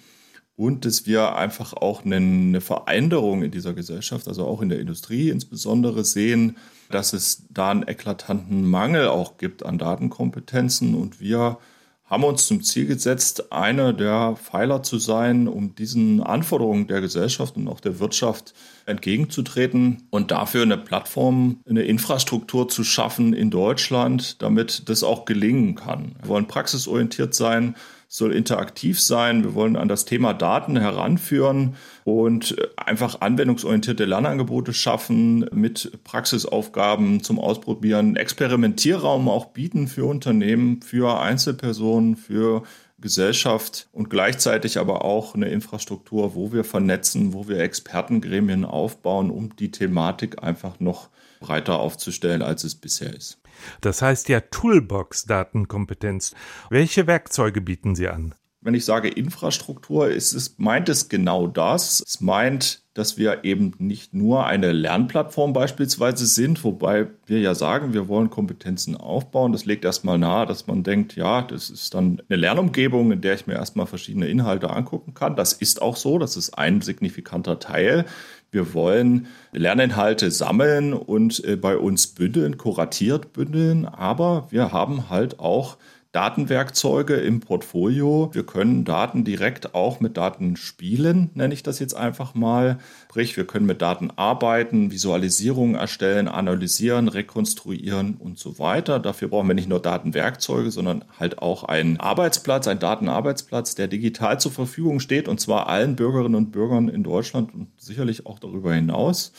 und 0.63 0.85
dass 0.85 1.07
wir 1.07 1.35
einfach 1.35 1.73
auch 1.73 2.05
eine, 2.05 2.61
Veränderung 2.61 3.43
in 3.43 3.51
dieser 3.51 3.73
Gesellschaft, 3.73 4.29
also 4.29 4.47
auch 4.47 4.63
in 4.63 4.69
der 4.69 4.79
Industrie 4.79 5.29
insbesondere 5.29 6.05
sehen, 6.05 6.57
dass 6.89 7.13
es 7.13 7.47
da 7.51 7.73
einen 7.73 7.89
eklatanten 7.89 8.65
Mangel 8.71 9.09
auch 9.09 9.39
gibt 9.39 9.67
an 9.67 9.79
Datenkompetenzen 9.79 10.95
und 10.95 11.21
wir 11.21 11.59
haben 12.05 12.23
uns 12.23 12.47
zum 12.47 12.63
Ziel 12.63 12.87
gesetzt, 12.87 13.53
einer 13.53 13.93
der 13.93 14.37
Pfeiler 14.37 14.85
zu 14.85 14.99
sein, 14.99 15.49
um 15.49 15.75
diesen 15.75 16.23
Anforderungen 16.23 16.87
der 16.87 17.01
Gesellschaft 17.01 17.57
und 17.57 17.67
auch 17.67 17.81
der 17.81 17.99
Wirtschaft 17.99 18.55
entgegenzutreten 18.87 20.03
und 20.11 20.31
dafür 20.31 20.63
eine 20.63 20.77
Plattform, 20.77 21.61
eine 21.69 21.83
Infrastruktur 21.83 22.69
zu 22.69 22.85
schaffen 22.85 23.33
in 23.33 23.51
Deutschland, 23.51 24.43
damit 24.43 24.89
das 24.91 25.03
auch 25.03 25.25
gelingen 25.25 25.75
kann. 25.75 26.15
Wir 26.21 26.29
wollen 26.29 26.47
praxisorientiert 26.47 27.35
sein, 27.35 27.75
soll 28.13 28.35
interaktiv 28.35 29.01
sein. 29.01 29.43
Wir 29.43 29.55
wollen 29.55 29.75
an 29.75 29.89
das 29.89 30.05
Thema 30.05 30.35
Daten 30.35 30.77
heranführen 30.77 31.77
und 32.05 32.55
einfach 32.77 33.23
anwendungsorientierte 33.23 34.05
Lernangebote 34.05 34.75
schaffen 34.75 35.47
mit 35.51 36.05
Praxisaufgaben 36.05 37.23
zum 37.23 37.39
Ausprobieren, 37.39 38.17
Experimentierraum 38.17 39.31
auch 39.31 39.47
bieten 39.47 39.89
für 39.89 40.05
Unternehmen, 40.05 40.83
für 40.83 41.19
Einzelpersonen, 41.23 42.17
für 42.17 42.65
Gesellschaft 43.01 43.89
und 43.93 44.11
gleichzeitig 44.11 44.79
aber 44.79 45.07
auch 45.07 45.35
eine 45.35 45.49
Infrastruktur, 45.49 46.35
wo 46.35 46.53
wir 46.53 46.65
vernetzen, 46.65 47.33
wo 47.33 47.49
wir 47.49 47.61
Expertengremien 47.61 48.67
aufbauen, 48.67 49.31
um 49.31 49.57
die 49.57 49.71
Thematik 49.71 50.43
einfach 50.43 50.81
noch 50.81 51.09
breiter 51.41 51.81
aufzustellen, 51.81 52.43
als 52.43 52.63
es 52.65 52.75
bisher 52.75 53.15
ist. 53.15 53.42
Das 53.81 54.03
heißt 54.03 54.29
ja 54.29 54.41
Toolbox 54.41 55.25
Datenkompetenz. 55.25 56.35
Welche 56.71 57.07
Werkzeuge 57.07 57.61
bieten 57.61 57.95
Sie 57.95 58.09
an? 58.09 58.35
Wenn 58.65 58.75
ich 58.75 58.85
sage 58.85 59.09
Infrastruktur, 59.09 60.09
ist 60.09 60.33
es, 60.35 60.57
meint 60.57 60.89
es 60.89 61.09
genau 61.09 61.49
das. 61.49 62.01
Es 62.07 62.21
meint, 62.21 62.83
dass 62.95 63.19
wir 63.19 63.43
eben 63.43 63.73
nicht 63.79 64.15
nur 64.15 64.47
eine 64.47 64.71
Lernplattform 64.71 65.53
beispielsweise 65.53 66.27
sind, 66.27 66.63
wobei 66.63 67.09
wir 67.27 67.41
ja 67.41 67.57
sagen, 67.57 67.93
wir 67.93 68.07
wollen 68.07 68.31
Kompetenzen 68.31 68.97
aufbauen. 68.97 69.51
Das 69.51 69.65
legt 69.65 69.85
erstmal 69.85 70.17
nahe, 70.17 70.47
dass 70.47 70.69
man 70.69 70.85
denkt, 70.85 71.17
ja, 71.17 71.43
das 71.43 71.71
ist 71.71 71.93
dann 71.95 72.23
eine 72.29 72.39
Lernumgebung, 72.39 73.11
in 73.11 73.21
der 73.21 73.35
ich 73.35 73.49
mir 73.49 73.55
erstmal 73.55 73.87
verschiedene 73.87 74.29
Inhalte 74.29 74.71
angucken 74.71 75.13
kann. 75.13 75.35
Das 75.35 75.55
ist 75.55 75.83
auch 75.83 75.97
so, 75.97 76.21
das 76.21 76.37
ist 76.37 76.57
ein 76.57 76.83
signifikanter 76.83 77.59
Teil. 77.59 78.05
Wir 78.53 78.75
wollen 78.75 79.27
Lerninhalte 79.51 80.31
sammeln 80.31 80.93
und 80.93 81.43
äh, 81.45 81.57
bei 81.57 81.77
uns 81.77 82.09
bündeln, 82.09 82.59
kuratiert 82.59 83.33
bündeln, 83.33 83.87
aber 83.87 84.47
wir 84.51 84.71
haben 84.73 85.11
halt 85.11 85.41
auch 85.41 85.79
Datenwerkzeuge 86.13 87.15
im 87.15 87.41
Portfolio. 87.41 88.29
Wir 88.35 88.45
können 88.45 88.85
Daten 88.85 89.25
direkt 89.25 89.75
auch 89.75 89.99
mit 89.99 90.19
Daten 90.19 90.57
spielen, 90.57 91.31
nenne 91.33 91.55
ich 91.55 91.63
das 91.63 91.79
jetzt 91.79 91.97
einfach 91.97 92.35
mal. 92.35 92.77
Sprich, 93.05 93.35
wir 93.39 93.47
können 93.47 93.65
mit 93.65 93.81
Daten 93.81 94.11
arbeiten, 94.17 94.91
Visualisierungen 94.91 95.75
erstellen, 95.75 96.29
analysieren, 96.29 97.09
rekonstruieren 97.09 98.17
und 98.19 98.39
so 98.39 98.59
weiter. 98.59 98.99
Dafür 98.99 99.29
brauchen 99.29 99.49
wir 99.49 99.55
nicht 99.55 99.71
nur 99.71 99.81
Datenwerkzeuge, 99.81 100.71
sondern 100.71 101.07
halt 101.19 101.39
auch 101.39 101.65
einen 101.65 101.99
Arbeitsplatz, 101.99 102.69
einen 102.69 102.81
Datenarbeitsplatz, 102.81 103.75
der 103.75 103.89
digital 103.89 104.39
zur 104.39 104.53
Verfügung 104.53 105.01
steht 105.01 105.29
und 105.29 105.41
zwar 105.41 105.69
allen 105.69 105.97
Bürgerinnen 105.97 106.35
und 106.35 106.53
Bürgern 106.53 106.91
in 106.91 107.05
Deutschland 107.05 107.55
und 107.55 107.69
sicherlich 107.79 108.27
auch 108.27 108.39
darüber 108.39 108.75
hinaus. 108.75 109.33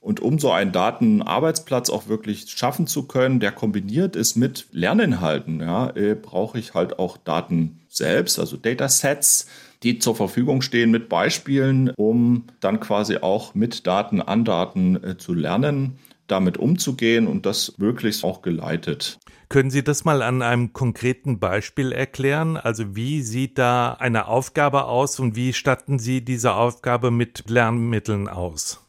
Und 0.00 0.20
um 0.20 0.38
so 0.38 0.52
einen 0.52 0.72
Datenarbeitsplatz 0.72 1.90
auch 1.90 2.08
wirklich 2.08 2.50
schaffen 2.50 2.86
zu 2.86 3.04
können, 3.04 3.40
der 3.40 3.52
kombiniert 3.52 4.16
ist 4.16 4.36
mit 4.36 4.66
Lerninhalten, 4.72 5.60
ja, 5.60 5.90
äh, 5.96 6.14
brauche 6.14 6.58
ich 6.58 6.74
halt 6.74 6.98
auch 6.98 7.16
Daten 7.16 7.80
selbst, 7.88 8.38
also 8.38 8.56
Datasets, 8.56 9.46
die 9.82 9.98
zur 9.98 10.14
Verfügung 10.14 10.62
stehen 10.62 10.90
mit 10.90 11.08
Beispielen, 11.08 11.90
um 11.96 12.44
dann 12.60 12.80
quasi 12.80 13.18
auch 13.18 13.54
mit 13.54 13.86
Daten 13.86 14.20
an 14.20 14.44
Daten 14.44 15.02
äh, 15.02 15.18
zu 15.18 15.34
lernen, 15.34 15.98
damit 16.26 16.58
umzugehen 16.58 17.26
und 17.26 17.46
das 17.46 17.74
möglichst 17.78 18.24
auch 18.24 18.42
geleitet. 18.42 19.18
Können 19.48 19.70
Sie 19.70 19.82
das 19.82 20.04
mal 20.04 20.20
an 20.20 20.42
einem 20.42 20.74
konkreten 20.74 21.38
Beispiel 21.38 21.92
erklären? 21.92 22.58
Also 22.58 22.94
wie 22.94 23.22
sieht 23.22 23.56
da 23.56 23.94
eine 23.94 24.28
Aufgabe 24.28 24.84
aus 24.84 25.18
und 25.20 25.36
wie 25.36 25.54
statten 25.54 25.98
Sie 25.98 26.22
diese 26.22 26.52
Aufgabe 26.52 27.10
mit 27.10 27.44
Lernmitteln 27.48 28.28
aus? 28.28 28.87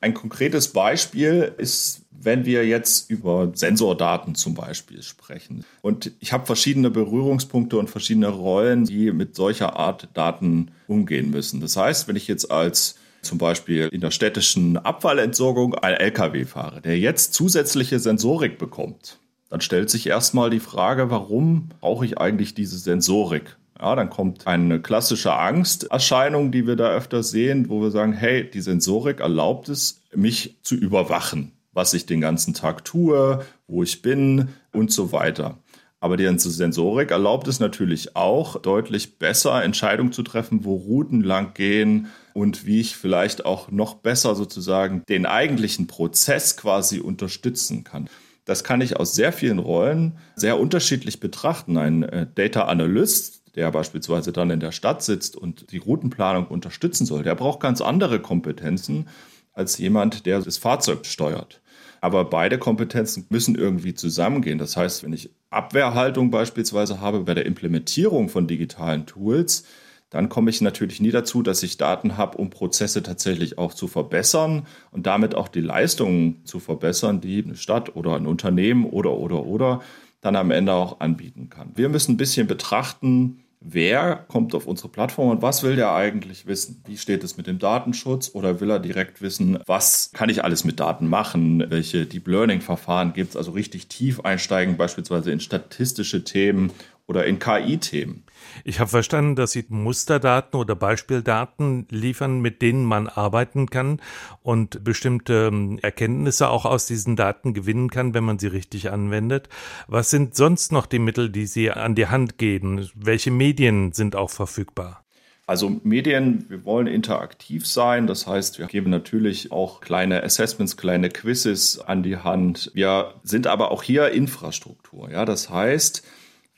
Ein 0.00 0.14
konkretes 0.14 0.68
Beispiel 0.68 1.52
ist, 1.58 2.02
wenn 2.10 2.44
wir 2.44 2.66
jetzt 2.66 3.10
über 3.10 3.50
Sensordaten 3.54 4.34
zum 4.34 4.54
Beispiel 4.54 5.02
sprechen. 5.02 5.64
Und 5.82 6.12
ich 6.20 6.32
habe 6.32 6.46
verschiedene 6.46 6.90
Berührungspunkte 6.90 7.78
und 7.78 7.88
verschiedene 7.88 8.28
Rollen, 8.28 8.84
die 8.84 9.12
mit 9.12 9.34
solcher 9.34 9.76
Art 9.76 10.08
Daten 10.14 10.70
umgehen 10.86 11.30
müssen. 11.30 11.60
Das 11.60 11.76
heißt, 11.76 12.08
wenn 12.08 12.16
ich 12.16 12.28
jetzt 12.28 12.50
als 12.50 12.96
zum 13.22 13.38
Beispiel 13.38 13.88
in 13.92 14.00
der 14.00 14.10
städtischen 14.10 14.78
Abfallentsorgung 14.78 15.74
ein 15.74 15.94
LKW 15.94 16.46
fahre, 16.46 16.80
der 16.80 16.98
jetzt 16.98 17.34
zusätzliche 17.34 17.98
Sensorik 17.98 18.58
bekommt, 18.58 19.18
dann 19.50 19.60
stellt 19.60 19.90
sich 19.90 20.06
erstmal 20.06 20.48
die 20.48 20.60
Frage, 20.60 21.10
warum 21.10 21.68
brauche 21.80 22.06
ich 22.06 22.18
eigentlich 22.18 22.54
diese 22.54 22.78
Sensorik? 22.78 23.56
Ja, 23.80 23.96
dann 23.96 24.10
kommt 24.10 24.46
eine 24.46 24.80
klassische 24.80 25.32
Angsterscheinung, 25.32 26.52
die 26.52 26.66
wir 26.66 26.76
da 26.76 26.90
öfter 26.90 27.22
sehen, 27.22 27.70
wo 27.70 27.80
wir 27.80 27.90
sagen, 27.90 28.12
hey, 28.12 28.48
die 28.48 28.60
Sensorik 28.60 29.20
erlaubt 29.20 29.70
es, 29.70 30.02
mich 30.14 30.58
zu 30.62 30.74
überwachen, 30.74 31.52
was 31.72 31.94
ich 31.94 32.04
den 32.04 32.20
ganzen 32.20 32.52
Tag 32.52 32.84
tue, 32.84 33.42
wo 33.68 33.82
ich 33.82 34.02
bin 34.02 34.48
und 34.72 34.92
so 34.92 35.12
weiter. 35.12 35.56
Aber 35.98 36.18
die 36.18 36.28
Sensorik 36.38 37.10
erlaubt 37.10 37.48
es 37.48 37.58
natürlich 37.58 38.16
auch, 38.16 38.60
deutlich 38.60 39.18
besser 39.18 39.62
Entscheidungen 39.62 40.12
zu 40.12 40.22
treffen, 40.22 40.64
wo 40.64 40.74
Routen 40.74 41.22
lang 41.22 41.54
gehen 41.54 42.08
und 42.34 42.66
wie 42.66 42.80
ich 42.80 42.96
vielleicht 42.96 43.46
auch 43.46 43.70
noch 43.70 43.94
besser 43.94 44.34
sozusagen 44.34 45.04
den 45.08 45.24
eigentlichen 45.24 45.86
Prozess 45.86 46.58
quasi 46.58 47.00
unterstützen 47.00 47.84
kann. 47.84 48.08
Das 48.44 48.64
kann 48.64 48.80
ich 48.80 48.96
aus 48.96 49.14
sehr 49.14 49.32
vielen 49.32 49.58
Rollen 49.58 50.18
sehr 50.36 50.58
unterschiedlich 50.58 51.20
betrachten. 51.20 51.76
Ein 51.76 52.02
äh, 52.02 52.26
Data 52.34 52.64
Analyst, 52.64 53.39
der 53.54 53.70
beispielsweise 53.70 54.32
dann 54.32 54.50
in 54.50 54.60
der 54.60 54.72
Stadt 54.72 55.02
sitzt 55.02 55.36
und 55.36 55.72
die 55.72 55.78
Routenplanung 55.78 56.46
unterstützen 56.46 57.06
soll, 57.06 57.22
der 57.22 57.34
braucht 57.34 57.60
ganz 57.60 57.80
andere 57.80 58.20
Kompetenzen 58.20 59.08
als 59.52 59.78
jemand, 59.78 60.26
der 60.26 60.40
das 60.40 60.58
Fahrzeug 60.58 61.06
steuert. 61.06 61.60
Aber 62.00 62.24
beide 62.24 62.58
Kompetenzen 62.58 63.26
müssen 63.28 63.56
irgendwie 63.56 63.94
zusammengehen. 63.94 64.58
Das 64.58 64.76
heißt, 64.76 65.04
wenn 65.04 65.12
ich 65.12 65.30
Abwehrhaltung 65.50 66.30
beispielsweise 66.30 67.00
habe 67.00 67.20
bei 67.20 67.34
der 67.34 67.46
Implementierung 67.46 68.28
von 68.28 68.46
digitalen 68.46 69.04
Tools, 69.06 69.64
dann 70.10 70.28
komme 70.28 70.50
ich 70.50 70.60
natürlich 70.60 71.00
nie 71.00 71.12
dazu, 71.12 71.42
dass 71.42 71.62
ich 71.62 71.76
Daten 71.76 72.16
habe, 72.16 72.36
um 72.38 72.50
Prozesse 72.50 73.02
tatsächlich 73.02 73.58
auch 73.58 73.74
zu 73.74 73.86
verbessern 73.86 74.66
und 74.90 75.06
damit 75.06 75.36
auch 75.36 75.48
die 75.48 75.60
Leistungen 75.60 76.44
zu 76.44 76.58
verbessern, 76.58 77.20
die 77.20 77.44
eine 77.44 77.54
Stadt 77.54 77.94
oder 77.94 78.16
ein 78.16 78.26
Unternehmen 78.26 78.86
oder 78.86 79.12
oder 79.12 79.44
oder 79.44 79.80
dann 80.20 80.36
am 80.36 80.50
Ende 80.50 80.72
auch 80.72 81.00
anbieten 81.00 81.48
kann. 81.48 81.72
Wir 81.74 81.88
müssen 81.88 82.12
ein 82.12 82.16
bisschen 82.16 82.46
betrachten, 82.46 83.44
wer 83.60 84.16
kommt 84.28 84.54
auf 84.54 84.66
unsere 84.66 84.88
Plattform 84.88 85.28
und 85.28 85.42
was 85.42 85.62
will 85.62 85.76
der 85.76 85.92
eigentlich 85.92 86.46
wissen? 86.46 86.82
Wie 86.86 86.96
steht 86.96 87.22
es 87.24 87.36
mit 87.36 87.46
dem 87.46 87.58
Datenschutz 87.58 88.30
oder 88.34 88.60
will 88.60 88.70
er 88.70 88.78
direkt 88.78 89.20
wissen, 89.20 89.58
was 89.66 90.10
kann 90.12 90.30
ich 90.30 90.42
alles 90.44 90.64
mit 90.64 90.80
Daten 90.80 91.06
machen? 91.08 91.64
Welche 91.68 92.06
Deep 92.06 92.26
Learning 92.26 92.60
Verfahren 92.60 93.12
gibt 93.12 93.30
es? 93.30 93.36
Also 93.36 93.52
richtig 93.52 93.88
tief 93.88 94.20
einsteigen, 94.20 94.76
beispielsweise 94.76 95.30
in 95.30 95.40
statistische 95.40 96.24
Themen 96.24 96.72
oder 97.10 97.26
in 97.26 97.40
KI-Themen. 97.40 98.22
Ich 98.62 98.78
habe 98.78 98.88
verstanden, 98.88 99.34
dass 99.34 99.50
Sie 99.50 99.64
Musterdaten 99.68 100.56
oder 100.56 100.76
Beispieldaten 100.76 101.88
liefern, 101.90 102.38
mit 102.38 102.62
denen 102.62 102.84
man 102.84 103.08
arbeiten 103.08 103.68
kann 103.68 104.00
und 104.44 104.84
bestimmte 104.84 105.50
ähm, 105.52 105.80
Erkenntnisse 105.82 106.48
auch 106.48 106.64
aus 106.64 106.86
diesen 106.86 107.16
Daten 107.16 107.52
gewinnen 107.52 107.90
kann, 107.90 108.14
wenn 108.14 108.22
man 108.22 108.38
sie 108.38 108.46
richtig 108.46 108.92
anwendet. 108.92 109.48
Was 109.88 110.10
sind 110.10 110.36
sonst 110.36 110.70
noch 110.70 110.86
die 110.86 111.00
Mittel, 111.00 111.30
die 111.30 111.46
Sie 111.46 111.72
an 111.72 111.96
die 111.96 112.06
Hand 112.06 112.38
geben? 112.38 112.88
Welche 112.94 113.32
Medien 113.32 113.90
sind 113.90 114.14
auch 114.14 114.30
verfügbar? 114.30 115.04
Also 115.48 115.80
Medien, 115.82 116.44
wir 116.48 116.64
wollen 116.64 116.86
interaktiv 116.86 117.66
sein. 117.66 118.06
Das 118.06 118.28
heißt, 118.28 118.60
wir 118.60 118.66
geben 118.66 118.88
natürlich 118.88 119.50
auch 119.50 119.80
kleine 119.80 120.22
Assessments, 120.22 120.76
kleine 120.76 121.08
Quizzes 121.08 121.80
an 121.80 122.04
die 122.04 122.18
Hand. 122.18 122.70
Wir 122.72 123.14
sind 123.24 123.48
aber 123.48 123.72
auch 123.72 123.82
hier 123.82 124.10
Infrastruktur. 124.10 125.10
Ja, 125.10 125.24
das 125.24 125.50
heißt, 125.50 126.04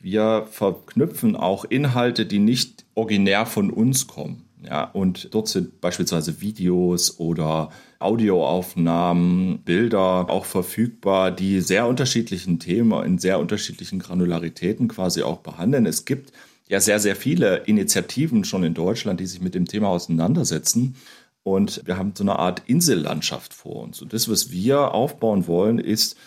wir 0.03 0.47
verknüpfen 0.51 1.35
auch 1.37 1.63
Inhalte, 1.63 2.25
die 2.25 2.39
nicht 2.39 2.83
originär 2.93 3.45
von 3.45 3.71
uns 3.71 4.05
kommen. 4.05 4.43
Ja, 4.65 4.83
und 4.83 5.33
dort 5.33 5.47
sind 5.47 5.81
beispielsweise 5.81 6.39
Videos 6.39 7.19
oder 7.19 7.69
Audioaufnahmen, 7.99 9.59
Bilder 9.59 10.29
auch 10.29 10.45
verfügbar, 10.45 11.31
die 11.31 11.61
sehr 11.61 11.87
unterschiedlichen 11.87 12.59
Themen 12.59 13.03
in 13.03 13.17
sehr 13.17 13.39
unterschiedlichen 13.39 13.99
Granularitäten 13.99 14.87
quasi 14.87 15.21
auch 15.23 15.39
behandeln. 15.39 15.85
Es 15.85 16.05
gibt 16.05 16.31
ja 16.67 16.79
sehr, 16.79 16.99
sehr 16.99 17.15
viele 17.15 17.57
Initiativen 17.65 18.43
schon 18.43 18.63
in 18.63 18.73
Deutschland, 18.73 19.19
die 19.19 19.25
sich 19.25 19.41
mit 19.41 19.55
dem 19.55 19.65
Thema 19.65 19.87
auseinandersetzen. 19.87 20.95
Und 21.43 21.81
wir 21.85 21.97
haben 21.97 22.13
so 22.15 22.23
eine 22.23 22.39
Art 22.39 22.63
Insellandschaft 22.65 23.53
vor 23.53 23.83
uns. 23.83 24.01
Und 24.01 24.13
das, 24.13 24.29
was 24.29 24.51
wir 24.51 24.93
aufbauen 24.93 25.47
wollen, 25.47 25.79
ist 25.79 26.17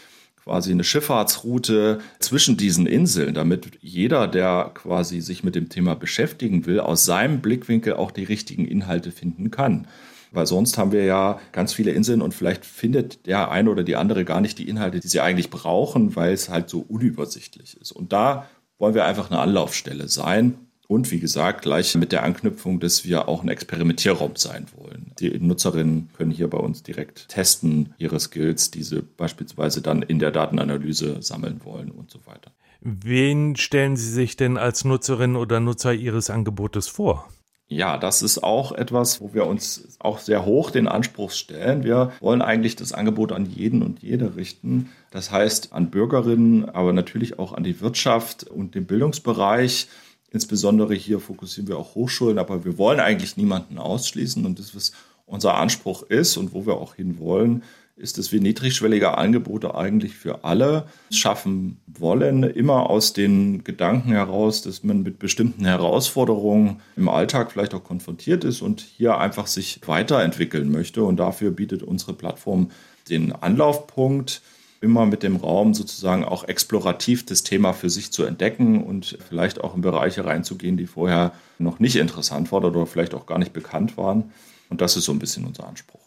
quasi 0.47 0.71
eine 0.71 0.85
Schifffahrtsroute 0.85 1.99
zwischen 2.21 2.57
diesen 2.57 2.87
Inseln, 2.87 3.35
damit 3.35 3.79
jeder, 3.81 4.29
der 4.29 4.71
quasi 4.75 5.21
sich 5.21 5.43
mit 5.43 5.57
dem 5.57 5.69
Thema 5.69 5.97
beschäftigen 5.97 6.67
will, 6.67 6.79
aus 6.79 7.05
seinem 7.05 7.41
Blickwinkel 7.41 7.95
auch 7.95 8.13
die 8.13 8.23
richtigen 8.23 8.65
Inhalte 8.65 9.11
finden 9.11 9.51
kann. 9.51 9.89
Weil 10.31 10.47
sonst 10.47 10.79
haben 10.79 10.93
wir 10.93 11.05
ja 11.05 11.41
ganz 11.51 11.73
viele 11.73 11.91
Inseln 11.91 12.23
und 12.23 12.33
vielleicht 12.33 12.65
findet 12.65 13.27
der 13.27 13.51
eine 13.51 13.69
oder 13.71 13.83
die 13.83 13.97
andere 13.97 14.25
gar 14.25 14.41
nicht 14.41 14.61
die 14.61 14.69
Inhalte, 14.69 15.01
die 15.01 15.09
sie 15.09 15.21
eigentlich 15.21 15.51
brauchen, 15.51 16.15
weil 16.15 16.33
es 16.33 16.49
halt 16.49 16.71
so 16.71 16.79
unübersichtlich 16.79 17.77
ist. 17.81 17.91
Und 17.91 18.13
da 18.13 18.49
wollen 18.79 18.95
wir 18.95 19.05
einfach 19.05 19.33
eine 19.33 19.41
Anlaufstelle 19.41 20.07
sein 20.07 20.66
und 20.89 21.11
wie 21.11 21.21
gesagt, 21.21 21.63
gleich 21.63 21.95
mit 21.97 22.13
der 22.13 22.23
Anknüpfung, 22.23 22.81
dass 22.81 23.05
wir 23.05 23.29
auch 23.29 23.43
ein 23.43 23.49
Experimentierraum 23.49 24.37
sein 24.37 24.67
wollen. 24.77 25.13
Die 25.19 25.31
Nutzerinnen 25.39 26.11
können 26.17 26.31
hier 26.31 26.49
bei 26.49 26.59
uns 26.59 26.83
direkt 26.83 27.29
testen 27.29 27.95
ihre 27.99 28.21
Skills, 28.21 28.71
die 28.71 28.83
sie 28.83 29.03
beispielsweise 29.03 29.83
dann 29.83 30.03
in 30.03 30.19
der 30.19 30.31
Datenanalyse 30.31 31.23
sammeln 31.23 31.61
wollen 31.65 31.91
und 31.91 32.11
so 32.11 32.21
weiter. 32.27 32.53
Wen 32.81 33.57
stellen 33.57 33.97
Sie 33.97 34.11
sich 34.11 34.37
denn 34.37 34.57
als 34.59 34.85
Nutzerin 34.85 35.35
oder 35.35 35.59
Nutzer 35.59 35.93
Ihres 35.93 36.31
Angebotes 36.31 36.87
vor? 36.87 37.29
Ja, 37.69 37.99
das 37.99 38.23
ist 38.23 38.45
auch 38.45 38.71
etwas, 38.71 39.21
wo 39.21 39.35
wir 39.35 39.45
uns 39.47 39.97
auch 39.99 40.21
sehr 40.21 40.45
hoch 40.45 40.71
den 40.71 40.87
Anspruch 40.87 41.33
stellen. 41.33 41.83
Wir 41.83 42.13
wollen 42.21 42.41
eigentlich 42.41 42.77
das 42.77 42.93
Angebot 42.93 43.33
an 43.33 43.45
jeden 43.45 43.83
und 43.83 44.03
jede 44.03 44.37
richten. 44.37 44.91
Das 45.11 45.33
heißt 45.33 45.73
an 45.73 45.91
Bürgerinnen, 45.91 46.69
aber 46.69 46.93
natürlich 46.93 47.41
auch 47.41 47.53
an 47.53 47.65
die 47.65 47.81
Wirtschaft 47.81 48.45
und 48.45 48.77
den 48.77 48.87
Bildungsbereich. 48.87 49.89
Insbesondere 50.31 50.95
hier 50.95 51.21
fokussieren 51.21 51.69
wir 51.69 51.79
auch 51.79 51.95
Hochschulen, 51.95 52.39
aber 52.39 52.65
wir 52.65 52.79
wollen 52.79 53.01
eigentlich 53.01 53.37
niemanden 53.37 53.79
ausschließen. 53.79 54.45
Und 54.45 54.59
das, 54.59 54.75
was 54.75 54.93
unser 55.27 55.55
Anspruch 55.55 56.03
ist 56.03 56.37
und 56.37 56.53
wo 56.53 56.67
wir 56.67 56.75
auch 56.75 56.95
hinwollen, 56.95 57.63
ist, 57.97 58.19
dass 58.19 58.31
wir 58.31 58.41
niedrigschwellige 58.41 59.17
Angebote 59.17 59.75
eigentlich 59.75 60.15
für 60.15 60.45
alle 60.45 60.87
schaffen 61.11 61.79
wollen, 61.87 62.43
immer 62.43 62.91
aus 62.91 63.15
den 63.15 63.65
Gedanken 63.65 64.11
heraus, 64.11 64.61
dass 64.61 64.85
man 64.85 65.03
mit 65.03 65.19
bestimmten 65.19 65.65
Herausforderungen 65.65 66.81
im 66.97 67.09
Alltag 67.09 67.53
vielleicht 67.53 67.73
auch 67.73 67.85
konfrontiert 67.85 68.45
ist 68.45 68.61
und 68.61 68.83
hier 68.83 69.17
einfach 69.17 69.47
sich 69.47 69.81
weiterentwickeln 69.87 70.71
möchte. 70.71 71.05
Und 71.05 71.17
dafür 71.17 71.51
bietet 71.51 71.83
unsere 71.83 72.13
Plattform 72.13 72.71
den 73.09 73.33
Anlaufpunkt, 73.33 74.43
immer 74.81 75.07
mit 75.07 75.23
dem 75.23 75.37
Raum 75.37 75.75
sozusagen 75.75 76.25
auch 76.25 76.45
explorativ 76.45 77.27
das 77.27 77.43
Thema 77.43 77.73
für 77.73 77.91
sich 77.91 78.13
zu 78.13 78.25
entdecken 78.25 78.83
und 78.83 79.19
vielleicht 79.29 79.63
auch 79.63 79.75
in 79.75 79.81
Bereiche 79.81 80.25
reinzugehen, 80.25 80.77
die 80.77 80.87
vorher 80.87 81.33
noch 81.59 81.79
nicht 81.79 81.97
interessant 81.97 82.53
waren 82.53 82.65
oder 82.65 82.87
vielleicht 82.87 83.15
auch 83.15 83.27
gar 83.27 83.39
nicht 83.39 83.53
bekannt 83.53 83.97
waren. 83.97 84.33
Und 84.69 84.81
das 84.81 84.97
ist 84.97 85.05
so 85.05 85.13
ein 85.13 85.19
bisschen 85.19 85.45
unser 85.45 85.67
Anspruch. 85.67 86.01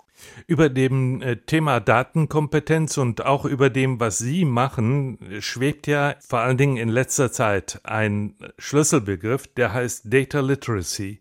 Über 0.48 0.70
dem 0.70 1.22
äh, 1.22 1.38
Thema 1.38 1.80
Datenkompetenz 1.80 2.98
und 2.98 3.26
auch 3.26 3.46
über 3.46 3.70
dem, 3.70 4.00
was 4.00 4.18
Sie 4.18 4.46
machen, 4.46 5.18
schwebt 5.40 5.88
ja 5.88 6.16
vor 6.20 6.40
allen 6.40 6.58
Dingen 6.58 6.78
in 6.78 6.90
letzter 6.90 7.32
Zeit 7.32 7.80
ein 7.84 8.36
Schlüsselbegriff, 8.58 9.48
der 9.48 9.74
heißt 9.74 10.14
Data 10.14 10.42
Literacy. 10.42 11.20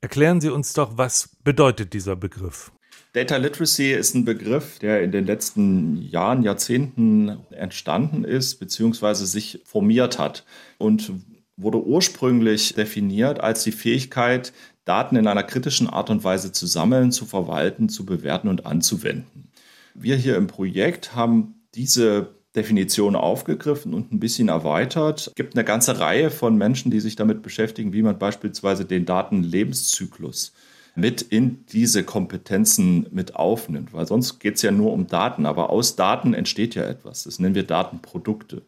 Erklären 0.00 0.40
Sie 0.40 0.50
uns 0.50 0.72
doch, 0.72 0.96
was 0.96 1.36
bedeutet 1.42 1.92
dieser 1.92 2.14
Begriff? 2.16 2.70
Data 3.16 3.38
Literacy 3.38 3.92
ist 3.92 4.14
ein 4.14 4.26
Begriff, 4.26 4.78
der 4.78 5.02
in 5.02 5.10
den 5.10 5.24
letzten 5.24 6.02
Jahren, 6.02 6.42
Jahrzehnten 6.42 7.38
entstanden 7.50 8.24
ist, 8.24 8.56
beziehungsweise 8.56 9.24
sich 9.26 9.62
formiert 9.64 10.18
hat 10.18 10.44
und 10.76 11.12
wurde 11.56 11.82
ursprünglich 11.82 12.74
definiert 12.74 13.40
als 13.40 13.64
die 13.64 13.72
Fähigkeit, 13.72 14.52
Daten 14.84 15.16
in 15.16 15.26
einer 15.28 15.44
kritischen 15.44 15.88
Art 15.88 16.10
und 16.10 16.24
Weise 16.24 16.52
zu 16.52 16.66
sammeln, 16.66 17.10
zu 17.10 17.24
verwalten, 17.24 17.88
zu 17.88 18.04
bewerten 18.04 18.48
und 18.48 18.66
anzuwenden. 18.66 19.48
Wir 19.94 20.16
hier 20.16 20.36
im 20.36 20.46
Projekt 20.46 21.14
haben 21.14 21.54
diese 21.74 22.34
Definition 22.54 23.16
aufgegriffen 23.16 23.94
und 23.94 24.12
ein 24.12 24.20
bisschen 24.20 24.48
erweitert. 24.48 25.28
Es 25.28 25.34
gibt 25.34 25.56
eine 25.56 25.64
ganze 25.64 26.00
Reihe 26.00 26.30
von 26.30 26.58
Menschen, 26.58 26.90
die 26.90 27.00
sich 27.00 27.16
damit 27.16 27.40
beschäftigen, 27.40 27.94
wie 27.94 28.02
man 28.02 28.18
beispielsweise 28.18 28.84
den 28.84 29.06
Datenlebenszyklus 29.06 30.52
mit 30.96 31.22
in 31.22 31.64
diese 31.66 32.04
Kompetenzen 32.04 33.06
mit 33.10 33.36
aufnimmt, 33.36 33.92
weil 33.92 34.06
sonst 34.06 34.38
geht 34.38 34.56
es 34.56 34.62
ja 34.62 34.70
nur 34.70 34.92
um 34.92 35.06
Daten, 35.06 35.46
aber 35.46 35.70
aus 35.70 35.94
Daten 35.94 36.34
entsteht 36.34 36.74
ja 36.74 36.84
etwas. 36.84 37.24
Das 37.24 37.38
nennen 37.38 37.54
wir 37.54 37.64
Datenprodukte. 37.64 38.62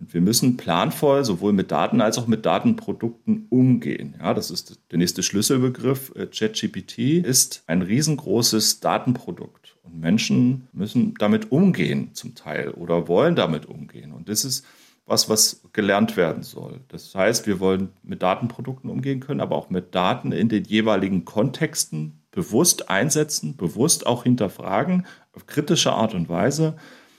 Und 0.00 0.14
wir 0.14 0.20
müssen 0.20 0.56
planvoll 0.56 1.24
sowohl 1.24 1.52
mit 1.52 1.72
Daten 1.72 2.00
als 2.00 2.18
auch 2.18 2.28
mit 2.28 2.46
Datenprodukten 2.46 3.46
umgehen. 3.50 4.14
Ja, 4.20 4.32
das 4.32 4.52
ist 4.52 4.78
der 4.92 4.98
nächste 4.98 5.24
Schlüsselbegriff. 5.24 6.12
Äh, 6.14 6.26
ChatGPT 6.26 6.98
ist 6.98 7.64
ein 7.66 7.82
riesengroßes 7.82 8.78
Datenprodukt. 8.78 9.76
Und 9.82 9.98
Menschen 9.98 10.68
müssen 10.72 11.14
damit 11.18 11.50
umgehen 11.50 12.10
zum 12.12 12.36
Teil 12.36 12.70
oder 12.70 13.08
wollen 13.08 13.34
damit 13.34 13.66
umgehen. 13.66 14.12
Und 14.12 14.28
das 14.28 14.44
ist 14.44 14.64
was, 15.08 15.28
was 15.28 15.62
gelernt 15.72 16.16
werden 16.16 16.42
soll. 16.42 16.80
Das 16.88 17.14
heißt, 17.14 17.46
wir 17.46 17.60
wollen 17.60 17.90
mit 18.02 18.22
Datenprodukten 18.22 18.90
umgehen 18.90 19.20
können, 19.20 19.40
aber 19.40 19.56
auch 19.56 19.70
mit 19.70 19.94
Daten 19.94 20.32
in 20.32 20.48
den 20.48 20.64
jeweiligen 20.64 21.24
Kontexten 21.24 22.22
bewusst 22.30 22.90
einsetzen, 22.90 23.56
bewusst 23.56 24.06
auch 24.06 24.24
hinterfragen, 24.24 25.06
auf 25.32 25.46
kritische 25.46 25.92
Art 25.92 26.14
und 26.14 26.28
Weise, 26.28 26.76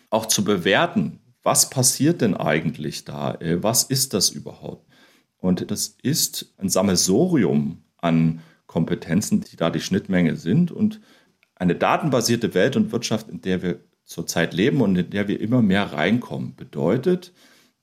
auch 0.09 0.27
zu 0.27 0.43
bewerten, 0.43 1.19
was 1.43 1.69
passiert 1.69 2.21
denn 2.21 2.35
eigentlich 2.35 3.05
da, 3.05 3.35
äh, 3.35 3.61
was 3.63 3.83
ist 3.83 4.13
das 4.13 4.29
überhaupt. 4.29 4.87
Und 5.37 5.71
das 5.71 5.95
ist 6.03 6.53
ein 6.57 6.69
Sammelsorium 6.69 7.81
an 7.97 8.41
Kompetenzen, 8.67 9.41
die 9.41 9.55
da 9.55 9.69
die 9.69 9.81
Schnittmenge 9.81 10.35
sind. 10.35 10.71
Und 10.71 11.01
eine 11.55 11.75
datenbasierte 11.75 12.53
Welt 12.53 12.75
und 12.75 12.91
Wirtschaft, 12.91 13.29
in 13.29 13.41
der 13.41 13.61
wir 13.61 13.79
zurzeit 14.03 14.53
leben 14.53 14.81
und 14.81 14.95
in 14.95 15.09
der 15.09 15.27
wir 15.27 15.39
immer 15.39 15.61
mehr 15.61 15.93
reinkommen, 15.93 16.55
bedeutet, 16.55 17.33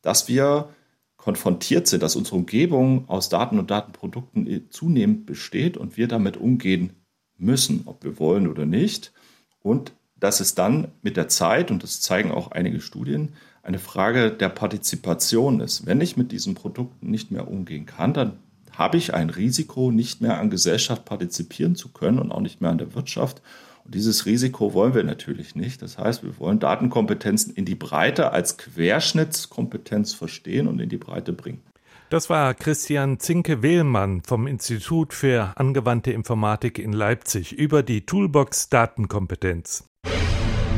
dass 0.07 0.29
wir 0.29 0.69
konfrontiert 1.17 1.89
sind, 1.89 2.05
dass 2.05 2.15
unsere 2.15 2.37
Umgebung 2.37 3.09
aus 3.09 3.29
Daten 3.29 3.59
und 3.59 3.73
Datenprodukten 3.73 4.69
zunehmend 4.71 5.27
besteht 5.27 5.77
und 5.77 5.97
wir 5.97 6.07
damit 6.07 6.37
umgehen 6.37 6.93
müssen, 7.37 7.83
ob 7.87 8.05
wir 8.05 8.21
wollen 8.21 8.47
oder 8.47 8.67
nicht. 8.67 9.13
Und 9.59 9.95
dass 10.15 10.39
es 10.39 10.55
dann 10.55 10.93
mit 11.03 11.17
der 11.17 11.27
Zeit, 11.27 11.73
und 11.73 11.83
das 11.83 12.01
zeigen 12.01 12.31
auch 12.31 12.53
einige 12.53 12.81
Studien, 12.81 13.33
eine 13.65 13.81
Frage 13.81 14.31
der 14.31 14.49
Partizipation 14.49 15.59
ist. 15.59 15.87
Wenn 15.87 16.01
ich 16.01 16.17
mit 16.17 16.31
diesen 16.31 16.55
Produkten 16.55 17.11
nicht 17.11 17.33
mehr 17.33 17.49
umgehen 17.49 17.85
kann, 17.85 18.15
dann 18.15 18.39
habe 18.71 18.99
ich 18.99 19.13
ein 19.13 19.31
Risiko, 19.31 19.91
nicht 19.91 20.21
mehr 20.21 20.39
an 20.39 20.51
Gesellschaft 20.51 21.05
partizipieren 21.05 21.75
zu 21.75 21.89
können 21.89 22.21
und 22.21 22.31
auch 22.31 22.41
nicht 22.41 22.61
mehr 22.61 22.71
an 22.71 22.79
der 22.79 22.95
Wirtschaft. 22.95 23.43
Und 23.87 23.95
dieses 23.95 24.27
Risiko 24.27 24.75
wollen 24.75 24.95
wir 24.95 25.05
natürlich 25.05 25.55
nicht. 25.55 25.81
Das 25.81 25.97
heißt, 25.97 26.25
wir 26.25 26.37
wollen 26.41 26.59
Datenkompetenzen 26.59 27.55
in 27.55 27.65
die 27.65 27.77
Breite 27.77 28.33
als 28.33 28.59
Querschnittskompetenz 28.59 30.13
verstehen 30.13 30.67
und 30.67 30.81
in 30.81 30.89
die 30.89 30.97
Breite 30.97 31.33
bringen. 31.33 31.63
Das 32.11 32.29
war 32.29 32.53
Christian 32.55 33.21
Zinke-Wehlmann 33.21 34.23
vom 34.23 34.49
Institut 34.49 35.15
für 35.15 35.53
angewandte 35.55 36.11
Informatik 36.11 36.81
in 36.81 36.93
Leipzig 36.93 37.53
über 37.53 37.85
die 37.85 38.05
Toolbox 38.05 38.71
Datenkompetenz. 38.71 39.89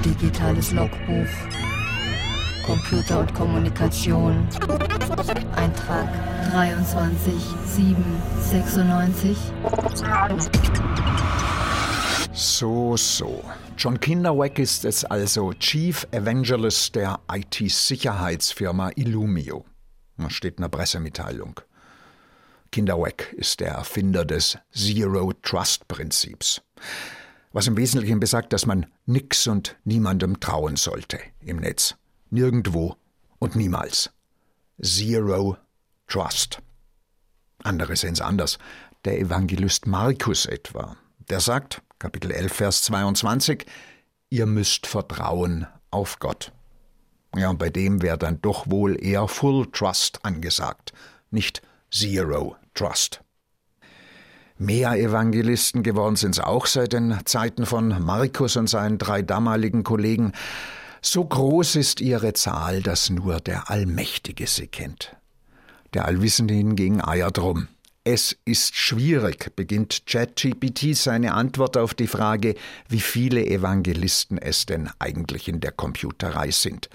Digitales 0.05 0.73
Logbuch. 0.73 1.27
Computer 2.67 3.21
und 3.21 3.33
Kommunikation. 3.33 4.47
Eintrag 5.57 6.09
23 6.53 7.33
7 7.65 7.97
96. 8.41 9.37
So, 12.39 12.97
so. 12.97 13.43
John 13.77 13.99
Kinderwack 13.99 14.61
ist 14.61 14.85
es 14.85 15.05
also 15.05 15.53
Chief 15.55 16.07
Evangelist 16.13 16.95
der 16.95 17.19
IT-Sicherheitsfirma 17.29 18.93
Illumio. 18.95 19.65
Das 20.19 20.35
steht 20.35 20.59
in 20.59 20.63
der 20.63 20.69
Pressemitteilung. 20.69 21.61
Kinderwack 22.71 23.33
ist 23.33 23.59
der 23.59 23.73
Erfinder 23.73 24.25
des 24.25 24.57
Zero 24.73 25.33
Trust 25.43 25.89
Prinzips, 25.89 26.63
was 27.53 27.67
im 27.67 27.77
Wesentlichen 27.77 28.21
besagt, 28.21 28.53
dass 28.53 28.67
man 28.67 28.87
nix 29.05 29.49
und 29.49 29.77
niemandem 29.83 30.39
trauen 30.39 30.77
sollte 30.77 31.19
im 31.41 31.57
Netz. 31.57 31.97
Nirgendwo 32.31 32.95
und 33.41 33.57
niemals. 33.57 34.11
Zero 34.81 35.57
Trust. 36.07 36.63
Andere 37.65 37.97
sehen 37.97 38.13
es 38.13 38.21
anders. 38.21 38.59
Der 39.05 39.19
Evangelist 39.19 39.89
Markus 39.89 40.47
etwa. 40.47 40.97
Der 41.31 41.41
sagt, 41.41 41.83
Kapitel 41.99 42.31
11, 42.31 42.53
Vers 42.53 42.83
22, 42.83 43.67
ihr 44.31 44.47
müsst 44.47 44.87
vertrauen 44.87 45.67
auf 45.91 46.19
Gott. 46.21 46.53
Ja, 47.37 47.51
und 47.51 47.59
bei 47.59 47.69
dem 47.69 48.01
wäre 48.01 48.17
dann 48.17 48.41
doch 48.41 48.71
wohl 48.71 49.03
eher 49.03 49.29
Full 49.29 49.71
Trust 49.71 50.25
angesagt, 50.25 50.93
nicht 51.31 51.61
Zero 51.91 52.57
Trust. 52.73 53.21
Mehr 54.57 54.95
Evangelisten 54.95 55.83
geworden 55.83 56.17
sind 56.17 56.33
es 56.33 56.41
auch 56.41 56.67
seit 56.67 56.93
den 56.95 57.19
Zeiten 57.27 57.67
von 57.67 58.03
Markus 58.03 58.57
und 58.57 58.69
seinen 58.69 58.99
drei 58.99 59.21
damaligen 59.23 59.85
Kollegen. 59.85 60.33
So 61.03 61.25
groß 61.25 61.77
ist 61.77 62.01
ihre 62.01 62.33
Zahl, 62.33 62.83
dass 62.83 63.11
nur 63.11 63.39
der 63.39 63.71
Allmächtige 63.71 64.47
sie 64.47 64.67
kennt. 64.67 65.15
Der 65.95 66.07
Allwissende 66.07 66.55
hingegen 66.55 67.05
eiert 67.07 67.37
drum. 67.37 67.69
Es 68.11 68.39
ist 68.47 68.75
schwierig, 68.75 69.55
beginnt 69.55 70.07
ChatGPT 70.07 70.97
seine 70.97 71.35
Antwort 71.35 71.77
auf 71.77 71.93
die 71.93 72.07
Frage, 72.07 72.55
wie 72.89 73.01
viele 73.01 73.45
Evangelisten 73.45 74.39
es 74.39 74.65
denn 74.65 74.89
eigentlich 74.99 75.47
in 75.47 75.61
der 75.61 75.73
Computerei 75.73 76.51
sind. 76.51 76.89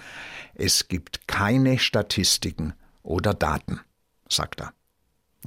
Es 0.54 0.88
gibt 0.88 1.28
keine 1.28 1.78
Statistiken 1.78 2.74
oder 3.04 3.32
Daten, 3.32 3.78
sagt 4.28 4.62
er. 4.62 4.72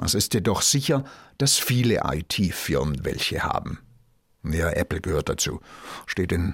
Es 0.01 0.13
ist 0.13 0.33
jedoch 0.35 0.61
sicher, 0.61 1.03
dass 1.37 1.57
viele 1.57 1.99
IT-Firmen 2.13 3.03
welche 3.03 3.43
haben. 3.43 3.79
Ja, 4.45 4.69
Apple 4.69 5.01
gehört 5.01 5.27
dazu, 5.27 5.59
steht 6.05 6.31
in 6.31 6.53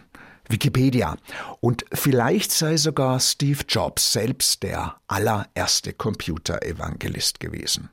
Wikipedia. 0.50 1.18
Und 1.60 1.86
vielleicht 1.94 2.52
sei 2.52 2.78
sogar 2.78 3.20
Steve 3.20 3.64
Jobs 3.70 4.12
selbst 4.12 4.64
der 4.64 5.00
allererste 5.06 5.94
Computerevangelist 5.94 7.40
gewesen. 7.40 7.92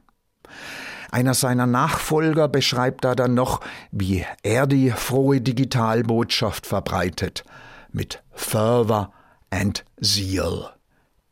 Einer 1.10 1.34
seiner 1.34 1.66
Nachfolger 1.66 2.48
beschreibt 2.48 3.04
da 3.04 3.14
dann 3.14 3.34
noch, 3.34 3.60
wie 3.90 4.24
er 4.42 4.66
die 4.66 4.90
frohe 4.90 5.40
Digitalbotschaft 5.40 6.66
verbreitet, 6.66 7.44
mit 7.90 8.22
Fervor 8.32 9.12
and 9.50 9.84
Zeal, 10.00 10.70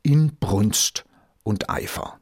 Inbrunst 0.03 1.05
und 1.45 1.71
Eifer. 1.71 2.19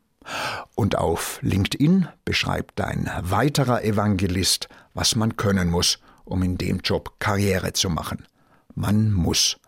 Und 0.75 0.99
auf 0.99 1.38
LinkedIn 1.40 2.09
beschreibt 2.25 2.81
ein 2.81 3.11
weiterer 3.23 3.85
Evangelist, 3.85 4.69
was 4.92 5.16
man 5.16 5.37
können 5.37 5.71
muss, 5.71 5.99
um 6.25 6.42
in 6.42 6.59
dem 6.59 6.81
Job 6.81 7.14
Karriere 7.21 7.73
zu 7.73 7.88
machen. 7.88 8.27
Man 8.75 9.12
muss 9.12 9.59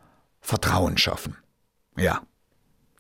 Vertrauen 0.41 0.99
schaffen. 0.99 1.37
Ja, 1.97 2.21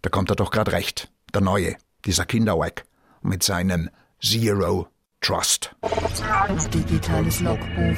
da 0.03 0.11
kommt 0.11 0.31
er 0.31 0.37
doch 0.37 0.51
gerade 0.51 0.72
recht, 0.72 1.11
der 1.35 1.42
Neue, 1.42 1.77
dieser 2.05 2.24
Kinderwack, 2.24 2.85
mit 3.20 3.42
seinem 3.42 3.90
Zero 4.20 4.88
Trust. 5.20 5.70
Digitales 6.74 7.40
Logbuch. 7.40 7.96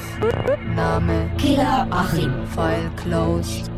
Name 0.75 1.31
Killer 1.39 1.89
Achim. 1.91 2.47
File 2.47 2.91
closed. 2.97 3.71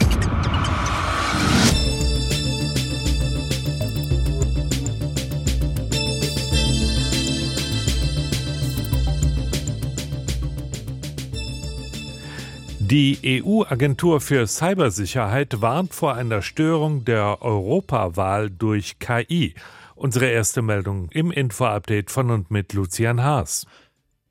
Die 12.81 13.43
EU-Agentur 13.45 14.21
für 14.21 14.49
Cybersicherheit 14.49 15.63
warnt 15.63 15.95
vor 15.95 16.17
einer 16.17 16.43
Störung 16.43 17.05
der 17.05 17.41
Europawahl 17.41 18.51
durch 18.51 18.99
KI. 18.99 19.55
Unsere 20.03 20.27
erste 20.27 20.63
Meldung 20.63 21.09
im 21.13 21.31
Info-Update 21.31 22.11
von 22.11 22.33
und 22.33 22.51
mit 22.51 22.73
Lucian 22.73 23.23
Haas. 23.23 23.67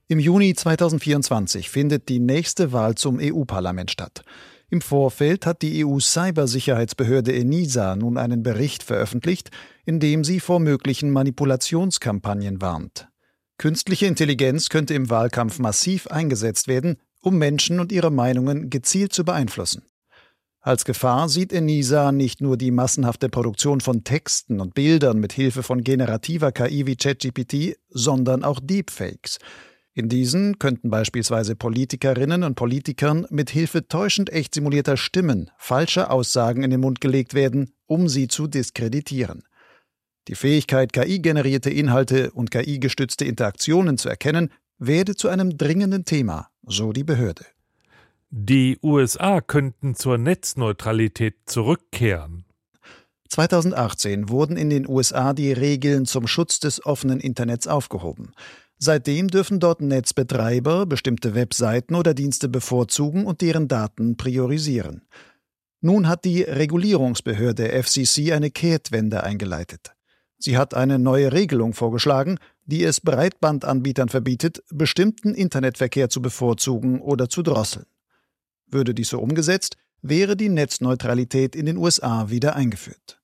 Im 0.10 0.20
Juni 0.20 0.54
2024 0.54 1.70
findet 1.70 2.10
die 2.10 2.20
nächste 2.20 2.74
Wahl 2.74 2.96
zum 2.96 3.20
EU-Parlament 3.22 3.90
statt. 3.90 4.22
Im 4.70 4.82
Vorfeld 4.82 5.46
hat 5.46 5.62
die 5.62 5.86
EU-Cybersicherheitsbehörde 5.86 7.34
ENISA 7.34 7.96
nun 7.96 8.18
einen 8.18 8.44
Bericht 8.44 8.84
veröffentlicht, 8.84 9.50
in 9.86 10.02
dem 10.02 10.26
sie 10.26 10.42
vor 10.42 10.60
möglichen 10.60 11.10
Manipulationskampagnen 11.10 12.60
warnt. 12.62 13.08
Künstliche 13.58 14.08
Intelligenz 14.08 14.68
könnte 14.68 14.94
im 14.94 15.10
Wahlkampf 15.10 15.58
massiv 15.58 16.08
eingesetzt 16.08 16.68
werden, 16.68 16.98
um 17.22 17.38
Menschen 17.38 17.80
und 17.80 17.94
ihre 17.94 18.12
Meinungen 18.12 18.70
gezielt 18.70 19.14
zu 19.14 19.24
beeinflussen. 19.24 19.84
Als 20.64 20.86
Gefahr 20.86 21.28
sieht 21.28 21.54
Enisa 21.54 22.12
nicht 22.12 22.40
nur 22.40 22.56
die 22.56 22.70
massenhafte 22.70 23.30
Produktion 23.30 23.82
von 23.82 24.04
Texten 24.04 24.62
und 24.62 24.76
Bildern 24.76 25.20
mit 25.20 25.34
Hilfe 25.34 25.64
von 25.64 25.84
generativer 25.84 26.52
KI 26.52 26.86
wie 26.86 26.96
ChatGPT, 26.96 27.80
sondern 27.90 28.44
auch 28.44 28.60
Deepfakes. 28.62 29.40
In 29.94 30.08
diesen 30.08 30.60
könnten 30.60 30.92
beispielsweise 30.92 31.56
Politikerinnen 31.56 32.44
und 32.44 32.54
Politikern 32.54 33.26
mit 33.32 33.50
Hilfe 33.50 33.88
täuschend 33.88 34.32
echt 34.32 34.54
simulierter 34.54 34.98
Stimmen 34.98 35.50
falsche 35.58 36.12
Aussagen 36.12 36.62
in 36.62 36.70
den 36.70 36.80
Mund 36.80 37.02
gelegt 37.02 37.34
werden, 37.34 37.74
um 37.88 38.08
sie 38.08 38.28
zu 38.28 38.46
diskreditieren. 38.46 39.42
Die 40.28 40.36
Fähigkeit, 40.36 40.94
KI-generierte 40.94 41.72
Inhalte 41.72 42.30
und 42.32 42.52
KI-gestützte 42.52 43.26
Interaktionen 43.26 43.98
zu 43.98 44.10
erkennen, 44.10 44.54
werde 44.78 45.16
zu 45.16 45.28
einem 45.28 45.58
dringenden 45.58 46.06
Thema, 46.06 46.50
so 46.62 46.94
die 46.94 47.04
Behörde. 47.04 47.46
Die 48.34 48.80
USA 48.82 49.42
könnten 49.42 49.94
zur 49.94 50.18
Netzneutralität 50.18 51.36
zurückkehren. 51.48 52.46
2018 53.28 54.30
wurden 54.30 54.56
in 54.56 54.70
den 54.70 54.88
USA 54.88 55.34
die 55.34 55.52
Regeln 55.52 56.06
zum 56.06 56.28
Schutz 56.28 56.62
des 56.62 56.86
offenen 56.86 57.20
Internets 57.20 57.68
aufgehoben. 57.68 58.32
Seitdem 58.78 59.28
dürfen 59.28 59.60
dort 59.60 59.82
Netzbetreiber 59.82 60.86
bestimmte 60.86 61.36
Webseiten 61.36 61.94
oder 61.94 62.14
Dienste 62.14 62.48
bevorzugen 62.48 63.26
und 63.26 63.42
deren 63.42 63.68
Daten 63.68 64.16
priorisieren. 64.16 65.02
Nun 65.82 66.08
hat 66.08 66.24
die 66.24 66.44
Regulierungsbehörde 66.44 67.84
FCC 67.84 68.32
eine 68.32 68.50
Kehrtwende 68.50 69.24
eingeleitet. 69.24 69.92
Sie 70.38 70.58
hat 70.58 70.74
eine 70.74 71.00
neue 71.00 71.34
Regelung 71.34 71.74
vorgeschlagen, 71.74 72.38
die 72.64 72.86
es 72.86 73.02
Breitbandanbietern 73.02 74.08
verbietet, 74.08 74.64
bestimmten 74.70 75.36
Internetverkehr 75.36 76.10
zu 76.10 76.22
bevorzugen 76.22 77.02
oder 77.02 77.28
zu 77.28 77.42
drosseln. 77.42 77.86
Würde 78.72 78.94
dies 78.94 79.10
so 79.10 79.20
umgesetzt, 79.20 79.78
wäre 80.02 80.36
die 80.36 80.50
Netzneutralität 80.50 81.56
in 81.56 81.66
den 81.66 81.78
USA 81.78 82.30
wieder 82.30 82.56
eingeführt. 82.56 83.22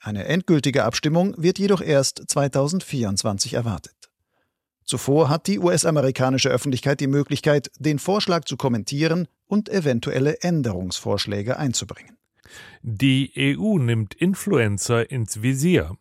Eine 0.00 0.24
endgültige 0.24 0.84
Abstimmung 0.84 1.34
wird 1.36 1.58
jedoch 1.58 1.80
erst 1.80 2.22
2024 2.28 3.54
erwartet. 3.54 3.94
Zuvor 4.84 5.28
hat 5.28 5.46
die 5.48 5.58
US-amerikanische 5.58 6.48
Öffentlichkeit 6.48 7.00
die 7.00 7.08
Möglichkeit, 7.08 7.70
den 7.78 7.98
Vorschlag 7.98 8.44
zu 8.44 8.56
kommentieren 8.56 9.28
und 9.46 9.68
eventuelle 9.68 10.40
Änderungsvorschläge 10.40 11.58
einzubringen. 11.58 12.16
Die 12.80 13.32
EU 13.36 13.78
nimmt 13.78 14.14
Influencer 14.14 15.10
ins 15.10 15.42
Visier. 15.42 15.96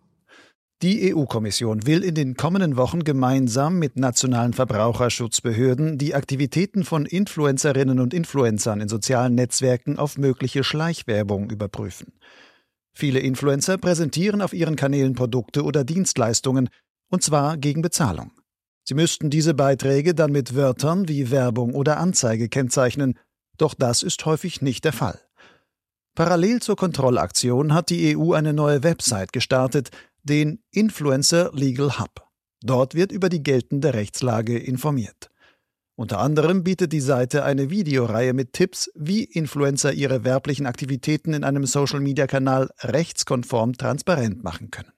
Die 0.83 1.11
EU-Kommission 1.11 1.87
will 1.87 2.03
in 2.03 2.13
den 2.13 2.35
kommenden 2.35 2.77
Wochen 2.77 3.03
gemeinsam 3.03 3.79
mit 3.79 3.97
nationalen 3.97 4.53
Verbraucherschutzbehörden 4.53 5.97
die 5.97 6.13
Aktivitäten 6.13 6.83
von 6.83 7.07
Influencerinnen 7.07 7.99
und 7.99 8.13
Influencern 8.13 8.79
in 8.81 8.87
sozialen 8.87 9.33
Netzwerken 9.33 9.97
auf 9.97 10.19
mögliche 10.19 10.63
Schleichwerbung 10.63 11.49
überprüfen. 11.49 12.13
Viele 12.93 13.19
Influencer 13.19 13.79
präsentieren 13.79 14.39
auf 14.39 14.53
ihren 14.53 14.75
Kanälen 14.75 15.15
Produkte 15.15 15.63
oder 15.63 15.83
Dienstleistungen, 15.83 16.69
und 17.09 17.23
zwar 17.23 17.57
gegen 17.57 17.81
Bezahlung. 17.81 18.31
Sie 18.83 18.93
müssten 18.93 19.31
diese 19.31 19.55
Beiträge 19.55 20.13
dann 20.13 20.31
mit 20.31 20.55
Wörtern 20.55 21.07
wie 21.07 21.31
Werbung 21.31 21.73
oder 21.73 21.97
Anzeige 21.97 22.49
kennzeichnen, 22.49 23.17
doch 23.57 23.73
das 23.73 24.03
ist 24.03 24.23
häufig 24.27 24.61
nicht 24.61 24.85
der 24.85 24.93
Fall. 24.93 25.19
Parallel 26.13 26.61
zur 26.61 26.75
Kontrollaktion 26.75 27.73
hat 27.73 27.89
die 27.89 28.15
EU 28.15 28.33
eine 28.33 28.53
neue 28.53 28.83
Website 28.83 29.33
gestartet, 29.33 29.89
den 30.27 30.63
Influencer 30.71 31.51
Legal 31.53 31.99
Hub. 31.99 32.27
Dort 32.61 32.93
wird 32.93 33.11
über 33.11 33.29
die 33.29 33.41
geltende 33.41 33.93
Rechtslage 33.93 34.57
informiert. 34.57 35.29
Unter 35.95 36.19
anderem 36.19 36.63
bietet 36.63 36.93
die 36.93 37.01
Seite 37.01 37.43
eine 37.43 37.71
Videoreihe 37.71 38.33
mit 38.33 38.53
Tipps, 38.53 38.91
wie 38.93 39.23
Influencer 39.23 39.93
ihre 39.93 40.23
werblichen 40.23 40.67
Aktivitäten 40.67 41.33
in 41.33 41.43
einem 41.43 41.65
Social-Media-Kanal 41.65 42.69
rechtskonform 42.83 43.73
transparent 43.73 44.43
machen 44.43 44.69
können. 44.69 44.91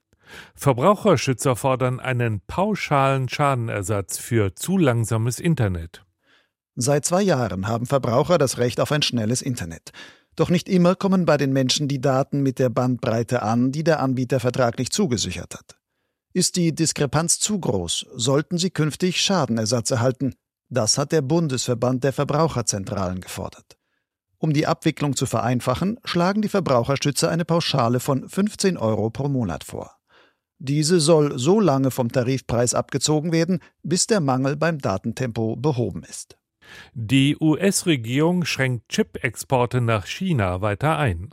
Verbraucherschützer 0.55 1.55
fordern 1.55 2.01
einen 2.01 2.41
pauschalen 2.45 3.29
Schadenersatz 3.29 4.17
für 4.17 4.55
zu 4.55 4.77
langsames 4.77 5.39
Internet. 5.39 6.03
Seit 6.75 7.05
zwei 7.05 7.21
Jahren 7.21 7.67
haben 7.67 7.85
Verbraucher 7.85 8.37
das 8.37 8.57
Recht 8.57 8.79
auf 8.79 8.91
ein 8.91 9.01
schnelles 9.01 9.41
Internet. 9.41 9.91
Doch 10.35 10.49
nicht 10.49 10.69
immer 10.69 10.95
kommen 10.95 11.25
bei 11.25 11.37
den 11.37 11.51
Menschen 11.51 11.87
die 11.87 12.01
Daten 12.01 12.41
mit 12.41 12.59
der 12.59 12.69
Bandbreite 12.69 13.41
an, 13.41 13.71
die 13.71 13.83
der 13.83 13.99
Anbieter 13.99 14.39
vertraglich 14.39 14.91
zugesichert 14.91 15.55
hat. 15.55 15.77
Ist 16.33 16.55
die 16.55 16.73
Diskrepanz 16.73 17.39
zu 17.39 17.59
groß, 17.59 18.05
sollten 18.13 18.57
sie 18.57 18.69
künftig 18.69 19.19
Schadenersatz 19.21 19.91
erhalten. 19.91 20.35
Das 20.69 20.97
hat 20.97 21.11
der 21.11 21.21
Bundesverband 21.21 22.03
der 22.03 22.13
Verbraucherzentralen 22.13 23.21
gefordert. 23.21 23.77
Um 24.37 24.53
die 24.53 24.67
Abwicklung 24.67 25.15
zu 25.15 25.25
vereinfachen, 25.25 25.99
schlagen 26.05 26.41
die 26.41 26.47
Verbraucherstützer 26.47 27.29
eine 27.29 27.43
Pauschale 27.45 27.99
von 27.99 28.29
15 28.29 28.77
Euro 28.77 29.09
pro 29.09 29.27
Monat 29.27 29.65
vor. 29.65 29.97
Diese 30.59 30.99
soll 30.99 31.37
so 31.39 31.59
lange 31.59 31.89
vom 31.89 32.11
Tarifpreis 32.11 32.73
abgezogen 32.73 33.31
werden, 33.31 33.59
bis 33.81 34.07
der 34.07 34.21
Mangel 34.21 34.55
beim 34.55 34.79
Datentempo 34.79 35.55
behoben 35.55 36.03
ist. 36.03 36.37
Die 36.93 37.37
US-Regierung 37.39 38.45
schränkt 38.45 38.89
Chip-Exporte 38.89 39.81
nach 39.81 40.05
China 40.05 40.61
weiter 40.61 40.97
ein. 40.97 41.29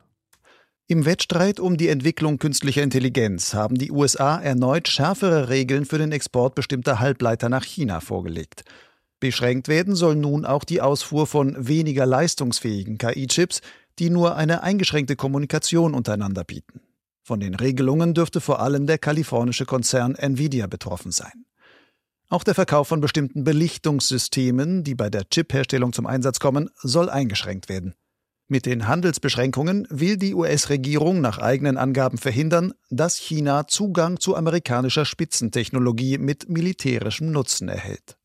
Im 0.89 1.05
Wettstreit 1.05 1.59
um 1.59 1.77
die 1.77 1.89
Entwicklung 1.89 2.39
künstlicher 2.39 2.83
Intelligenz 2.83 3.55
haben 3.55 3.77
die 3.77 3.91
USA 3.91 4.39
erneut 4.39 4.87
schärfere 4.87 5.49
Regeln 5.49 5.85
für 5.85 5.99
den 5.99 6.13
Export 6.13 6.55
bestimmter 6.55 7.01
Halbleiter 7.01 7.49
nach 7.49 7.65
China 7.65 8.01
vorgelegt. 8.01 8.63
Beschränkt 9.19 9.67
werden 9.67 9.97
soll 9.97 10.15
nun 10.15 10.45
auch 10.45 10.63
die 10.63 10.81
Ausfuhr 10.81 11.27
von 11.27 11.57
weniger 11.67 12.07
leistungsfähigen 12.07 12.99
KI-Chips, 12.99 13.63
die 13.99 14.11
nur 14.11 14.37
eine 14.37 14.63
eingeschränkte 14.63 15.17
Kommunikation 15.17 15.95
untereinander 15.95 16.45
bieten. 16.45 16.81
Von 17.23 17.41
den 17.41 17.55
Regelungen 17.55 18.15
dürfte 18.15 18.41
vor 18.41 18.61
allem 18.61 18.87
der 18.87 18.99
kalifornische 18.99 19.65
Konzern 19.65 20.15
Nvidia 20.15 20.69
betroffen 20.69 21.11
sein. 21.11 21.47
Auch 22.29 22.43
der 22.43 22.55
Verkauf 22.55 22.89
von 22.89 23.01
bestimmten 23.01 23.45
Belichtungssystemen, 23.45 24.83
die 24.83 24.97
bei 24.97 25.11
der 25.11 25.29
Chipherstellung 25.29 25.93
zum 25.93 26.07
Einsatz 26.07 26.41
kommen, 26.41 26.71
soll 26.77 27.09
eingeschränkt 27.09 27.69
werden. 27.69 27.95
Mit 28.49 28.67
den 28.67 28.87
Handelsbeschränkungen 28.87 29.87
will 29.91 30.17
die 30.17 30.35
US-Regierung 30.35 31.21
nach 31.21 31.39
eigenen 31.39 31.77
Angaben 31.77 32.19
verhindern, 32.19 32.75
dass 32.91 33.17
China 33.17 33.67
Zugang 33.67 34.21
zu 34.21 34.37
amerikanischer 34.37 35.05
Spitzentechnologie 35.05 36.19
mit 36.19 36.49
militärischem 36.49 37.33
Nutzen 37.33 37.69
erhält. 37.69 38.17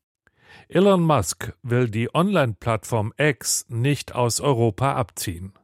Elon 0.68 1.02
Musk 1.02 1.52
will 1.62 1.88
die 1.88 2.12
Online-Plattform 2.14 3.12
X 3.16 3.66
nicht 3.68 4.14
aus 4.14 4.40
Europa 4.40 4.94
abziehen. 4.94 5.54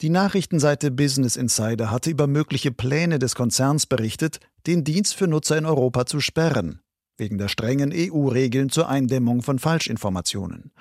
Die 0.00 0.10
Nachrichtenseite 0.10 0.90
Business 0.90 1.36
Insider 1.36 1.90
hatte 1.90 2.10
über 2.10 2.26
mögliche 2.26 2.70
Pläne 2.70 3.18
des 3.18 3.34
Konzerns 3.34 3.86
berichtet, 3.86 4.40
den 4.66 4.84
Dienst 4.84 5.14
für 5.14 5.26
Nutzer 5.26 5.56
in 5.56 5.64
Europa 5.64 6.06
zu 6.06 6.20
sperren, 6.20 6.80
wegen 7.16 7.38
der 7.38 7.48
strengen 7.48 7.92
EU-Regeln 7.94 8.70
zur 8.70 8.88
Eindämmung 8.88 9.42
von 9.42 9.58
Falschinformationen. 9.58 10.72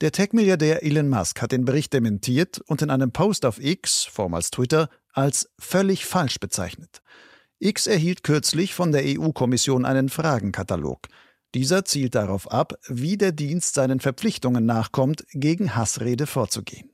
Der 0.00 0.12
Tech-Milliardär 0.12 0.84
Elon 0.84 1.08
Musk 1.08 1.42
hat 1.42 1.52
den 1.52 1.64
Bericht 1.64 1.92
dementiert 1.92 2.60
und 2.66 2.82
in 2.82 2.90
einem 2.90 3.10
Post 3.10 3.44
auf 3.44 3.58
X, 3.60 4.04
vormals 4.04 4.50
Twitter, 4.50 4.88
als 5.12 5.50
völlig 5.58 6.06
falsch 6.06 6.38
bezeichnet. 6.38 7.02
X 7.58 7.88
erhielt 7.88 8.22
kürzlich 8.22 8.74
von 8.74 8.92
der 8.92 9.02
EU-Kommission 9.04 9.84
einen 9.84 10.08
Fragenkatalog. 10.08 11.08
Dieser 11.54 11.84
zielt 11.84 12.14
darauf 12.14 12.50
ab, 12.50 12.74
wie 12.86 13.16
der 13.16 13.32
Dienst 13.32 13.74
seinen 13.74 13.98
Verpflichtungen 13.98 14.64
nachkommt, 14.66 15.24
gegen 15.32 15.74
Hassrede 15.74 16.26
vorzugehen. 16.26 16.90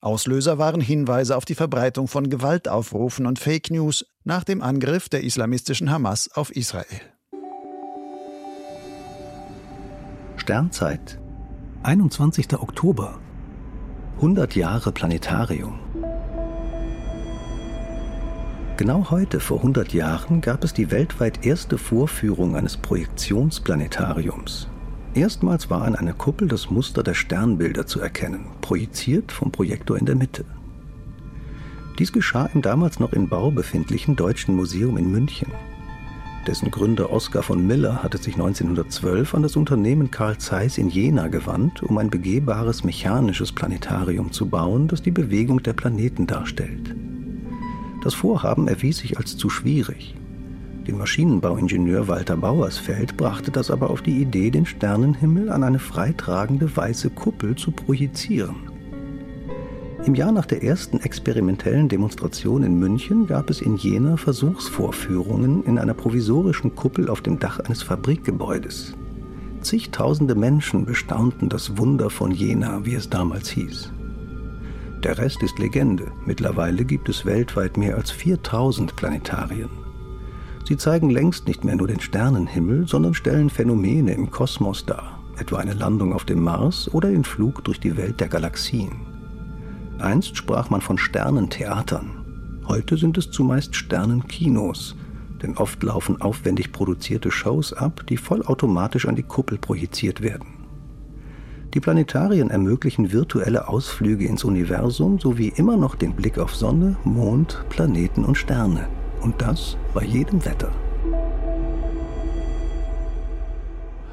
Auslöser 0.00 0.58
waren 0.58 0.80
Hinweise 0.80 1.36
auf 1.36 1.44
die 1.44 1.54
Verbreitung 1.54 2.06
von 2.06 2.30
Gewaltaufrufen 2.30 3.26
und 3.26 3.38
Fake 3.38 3.70
News 3.70 4.06
nach 4.22 4.44
dem 4.44 4.62
Angriff 4.62 5.08
der 5.08 5.24
islamistischen 5.24 5.90
Hamas 5.90 6.30
auf 6.32 6.54
Israel. 6.54 7.00
Sternzeit, 10.50 11.20
21. 11.84 12.54
Oktober, 12.54 13.20
100 14.16 14.56
Jahre 14.56 14.90
Planetarium. 14.90 15.78
Genau 18.76 19.12
heute 19.12 19.38
vor 19.38 19.58
100 19.58 19.92
Jahren 19.94 20.40
gab 20.40 20.64
es 20.64 20.72
die 20.72 20.90
weltweit 20.90 21.46
erste 21.46 21.78
Vorführung 21.78 22.56
eines 22.56 22.76
Projektionsplanetariums. 22.76 24.66
Erstmals 25.14 25.70
war 25.70 25.82
an 25.82 25.94
einer 25.94 26.14
Kuppel 26.14 26.48
das 26.48 26.68
Muster 26.68 27.04
der 27.04 27.14
Sternbilder 27.14 27.86
zu 27.86 28.00
erkennen, 28.00 28.46
projiziert 28.60 29.30
vom 29.30 29.52
Projektor 29.52 29.98
in 29.98 30.06
der 30.06 30.16
Mitte. 30.16 30.44
Dies 32.00 32.12
geschah 32.12 32.46
im 32.52 32.60
damals 32.60 32.98
noch 32.98 33.12
in 33.12 33.28
Bau 33.28 33.52
befindlichen 33.52 34.16
Deutschen 34.16 34.56
Museum 34.56 34.96
in 34.96 35.12
München. 35.12 35.52
Dessen 36.50 36.72
Gründer 36.72 37.12
Oskar 37.12 37.44
von 37.44 37.64
Miller 37.64 38.02
hatte 38.02 38.18
sich 38.18 38.34
1912 38.34 39.36
an 39.36 39.44
das 39.44 39.54
Unternehmen 39.54 40.10
Carl 40.10 40.36
Zeiss 40.38 40.78
in 40.78 40.88
Jena 40.88 41.28
gewandt, 41.28 41.80
um 41.80 41.96
ein 41.96 42.10
begehbares 42.10 42.82
mechanisches 42.82 43.52
Planetarium 43.52 44.32
zu 44.32 44.46
bauen, 44.46 44.88
das 44.88 45.00
die 45.00 45.12
Bewegung 45.12 45.62
der 45.62 45.74
Planeten 45.74 46.26
darstellt. 46.26 46.92
Das 48.02 48.14
Vorhaben 48.14 48.66
erwies 48.66 48.98
sich 48.98 49.16
als 49.16 49.36
zu 49.36 49.48
schwierig. 49.48 50.16
Den 50.88 50.98
Maschinenbauingenieur 50.98 52.08
Walter 52.08 52.36
Bauersfeld 52.36 53.16
brachte 53.16 53.52
das 53.52 53.70
aber 53.70 53.88
auf 53.88 54.02
die 54.02 54.20
Idee, 54.20 54.50
den 54.50 54.66
Sternenhimmel 54.66 55.50
an 55.50 55.62
eine 55.62 55.78
freitragende 55.78 56.76
weiße 56.76 57.10
Kuppel 57.10 57.54
zu 57.54 57.70
projizieren. 57.70 58.69
Im 60.06 60.14
Jahr 60.14 60.32
nach 60.32 60.46
der 60.46 60.62
ersten 60.62 60.98
experimentellen 61.00 61.90
Demonstration 61.90 62.62
in 62.62 62.78
München 62.78 63.26
gab 63.26 63.50
es 63.50 63.60
in 63.60 63.76
Jena 63.76 64.16
Versuchsvorführungen 64.16 65.62
in 65.64 65.78
einer 65.78 65.92
provisorischen 65.92 66.74
Kuppel 66.74 67.10
auf 67.10 67.20
dem 67.20 67.38
Dach 67.38 67.60
eines 67.60 67.82
Fabrikgebäudes. 67.82 68.94
Zigtausende 69.60 70.34
Menschen 70.34 70.86
bestaunten 70.86 71.50
das 71.50 71.76
Wunder 71.76 72.08
von 72.08 72.30
Jena, 72.30 72.86
wie 72.86 72.94
es 72.94 73.10
damals 73.10 73.50
hieß. 73.50 73.92
Der 75.04 75.18
Rest 75.18 75.42
ist 75.42 75.58
Legende. 75.58 76.10
Mittlerweile 76.24 76.86
gibt 76.86 77.10
es 77.10 77.26
weltweit 77.26 77.76
mehr 77.76 77.96
als 77.96 78.10
4000 78.10 78.96
Planetarien. 78.96 79.68
Sie 80.66 80.78
zeigen 80.78 81.10
längst 81.10 81.46
nicht 81.46 81.62
mehr 81.62 81.76
nur 81.76 81.88
den 81.88 82.00
Sternenhimmel, 82.00 82.88
sondern 82.88 83.12
stellen 83.12 83.50
Phänomene 83.50 84.14
im 84.14 84.30
Kosmos 84.30 84.86
dar, 84.86 85.20
etwa 85.38 85.58
eine 85.58 85.74
Landung 85.74 86.14
auf 86.14 86.24
dem 86.24 86.42
Mars 86.42 86.88
oder 86.94 87.10
den 87.10 87.24
Flug 87.24 87.64
durch 87.64 87.80
die 87.80 87.98
Welt 87.98 88.18
der 88.20 88.28
Galaxien. 88.28 89.09
Einst 90.00 90.36
sprach 90.36 90.70
man 90.70 90.80
von 90.80 90.98
Sternentheatern. 90.98 92.10
Heute 92.66 92.96
sind 92.96 93.18
es 93.18 93.30
zumeist 93.30 93.74
Sternenkinos, 93.74 94.96
denn 95.42 95.56
oft 95.56 95.82
laufen 95.82 96.20
aufwendig 96.20 96.72
produzierte 96.72 97.30
Shows 97.30 97.72
ab, 97.72 98.04
die 98.08 98.16
vollautomatisch 98.16 99.06
an 99.06 99.16
die 99.16 99.22
Kuppel 99.22 99.58
projiziert 99.58 100.20
werden. 100.20 100.60
Die 101.74 101.80
Planetarien 101.80 102.50
ermöglichen 102.50 103.12
virtuelle 103.12 103.68
Ausflüge 103.68 104.26
ins 104.26 104.42
Universum 104.42 105.20
sowie 105.20 105.52
immer 105.54 105.76
noch 105.76 105.94
den 105.94 106.14
Blick 106.14 106.38
auf 106.38 106.54
Sonne, 106.54 106.96
Mond, 107.04 107.64
Planeten 107.68 108.24
und 108.24 108.36
Sterne. 108.36 108.88
Und 109.20 109.40
das 109.40 109.76
bei 109.94 110.04
jedem 110.04 110.44
Wetter. 110.44 110.72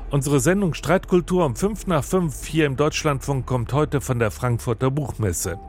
Unsere 0.10 0.40
Sendung 0.40 0.74
Streitkultur 0.74 1.46
um 1.46 1.56
5 1.58 1.88
nach 1.88 2.04
5 2.04 2.46
hier 2.46 2.66
im 2.66 2.78
Deutschlandfunk 2.78 3.46
kommt 3.46 3.74
heute 3.74 4.00
von 4.00 4.20
der 4.20 4.32
Frankfurter 4.32 4.90
Buchmesse. 4.90 5.60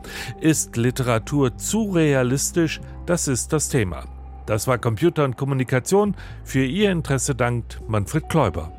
Ist 0.41 0.77
Literatur 0.77 1.57
zu 1.57 1.91
realistisch, 1.91 2.81
Das 3.05 3.27
ist 3.27 3.53
das 3.53 3.69
Thema. 3.69 4.05
Das 4.47 4.69
war 4.69 4.79
Computer 4.79 5.25
und 5.25 5.37
Kommunikation. 5.37 6.15
Für 6.45 6.65
Ihr 6.65 6.93
Interesse 6.93 7.35
dankt 7.35 7.81
Manfred 7.89 8.29
Kläuber. 8.29 8.78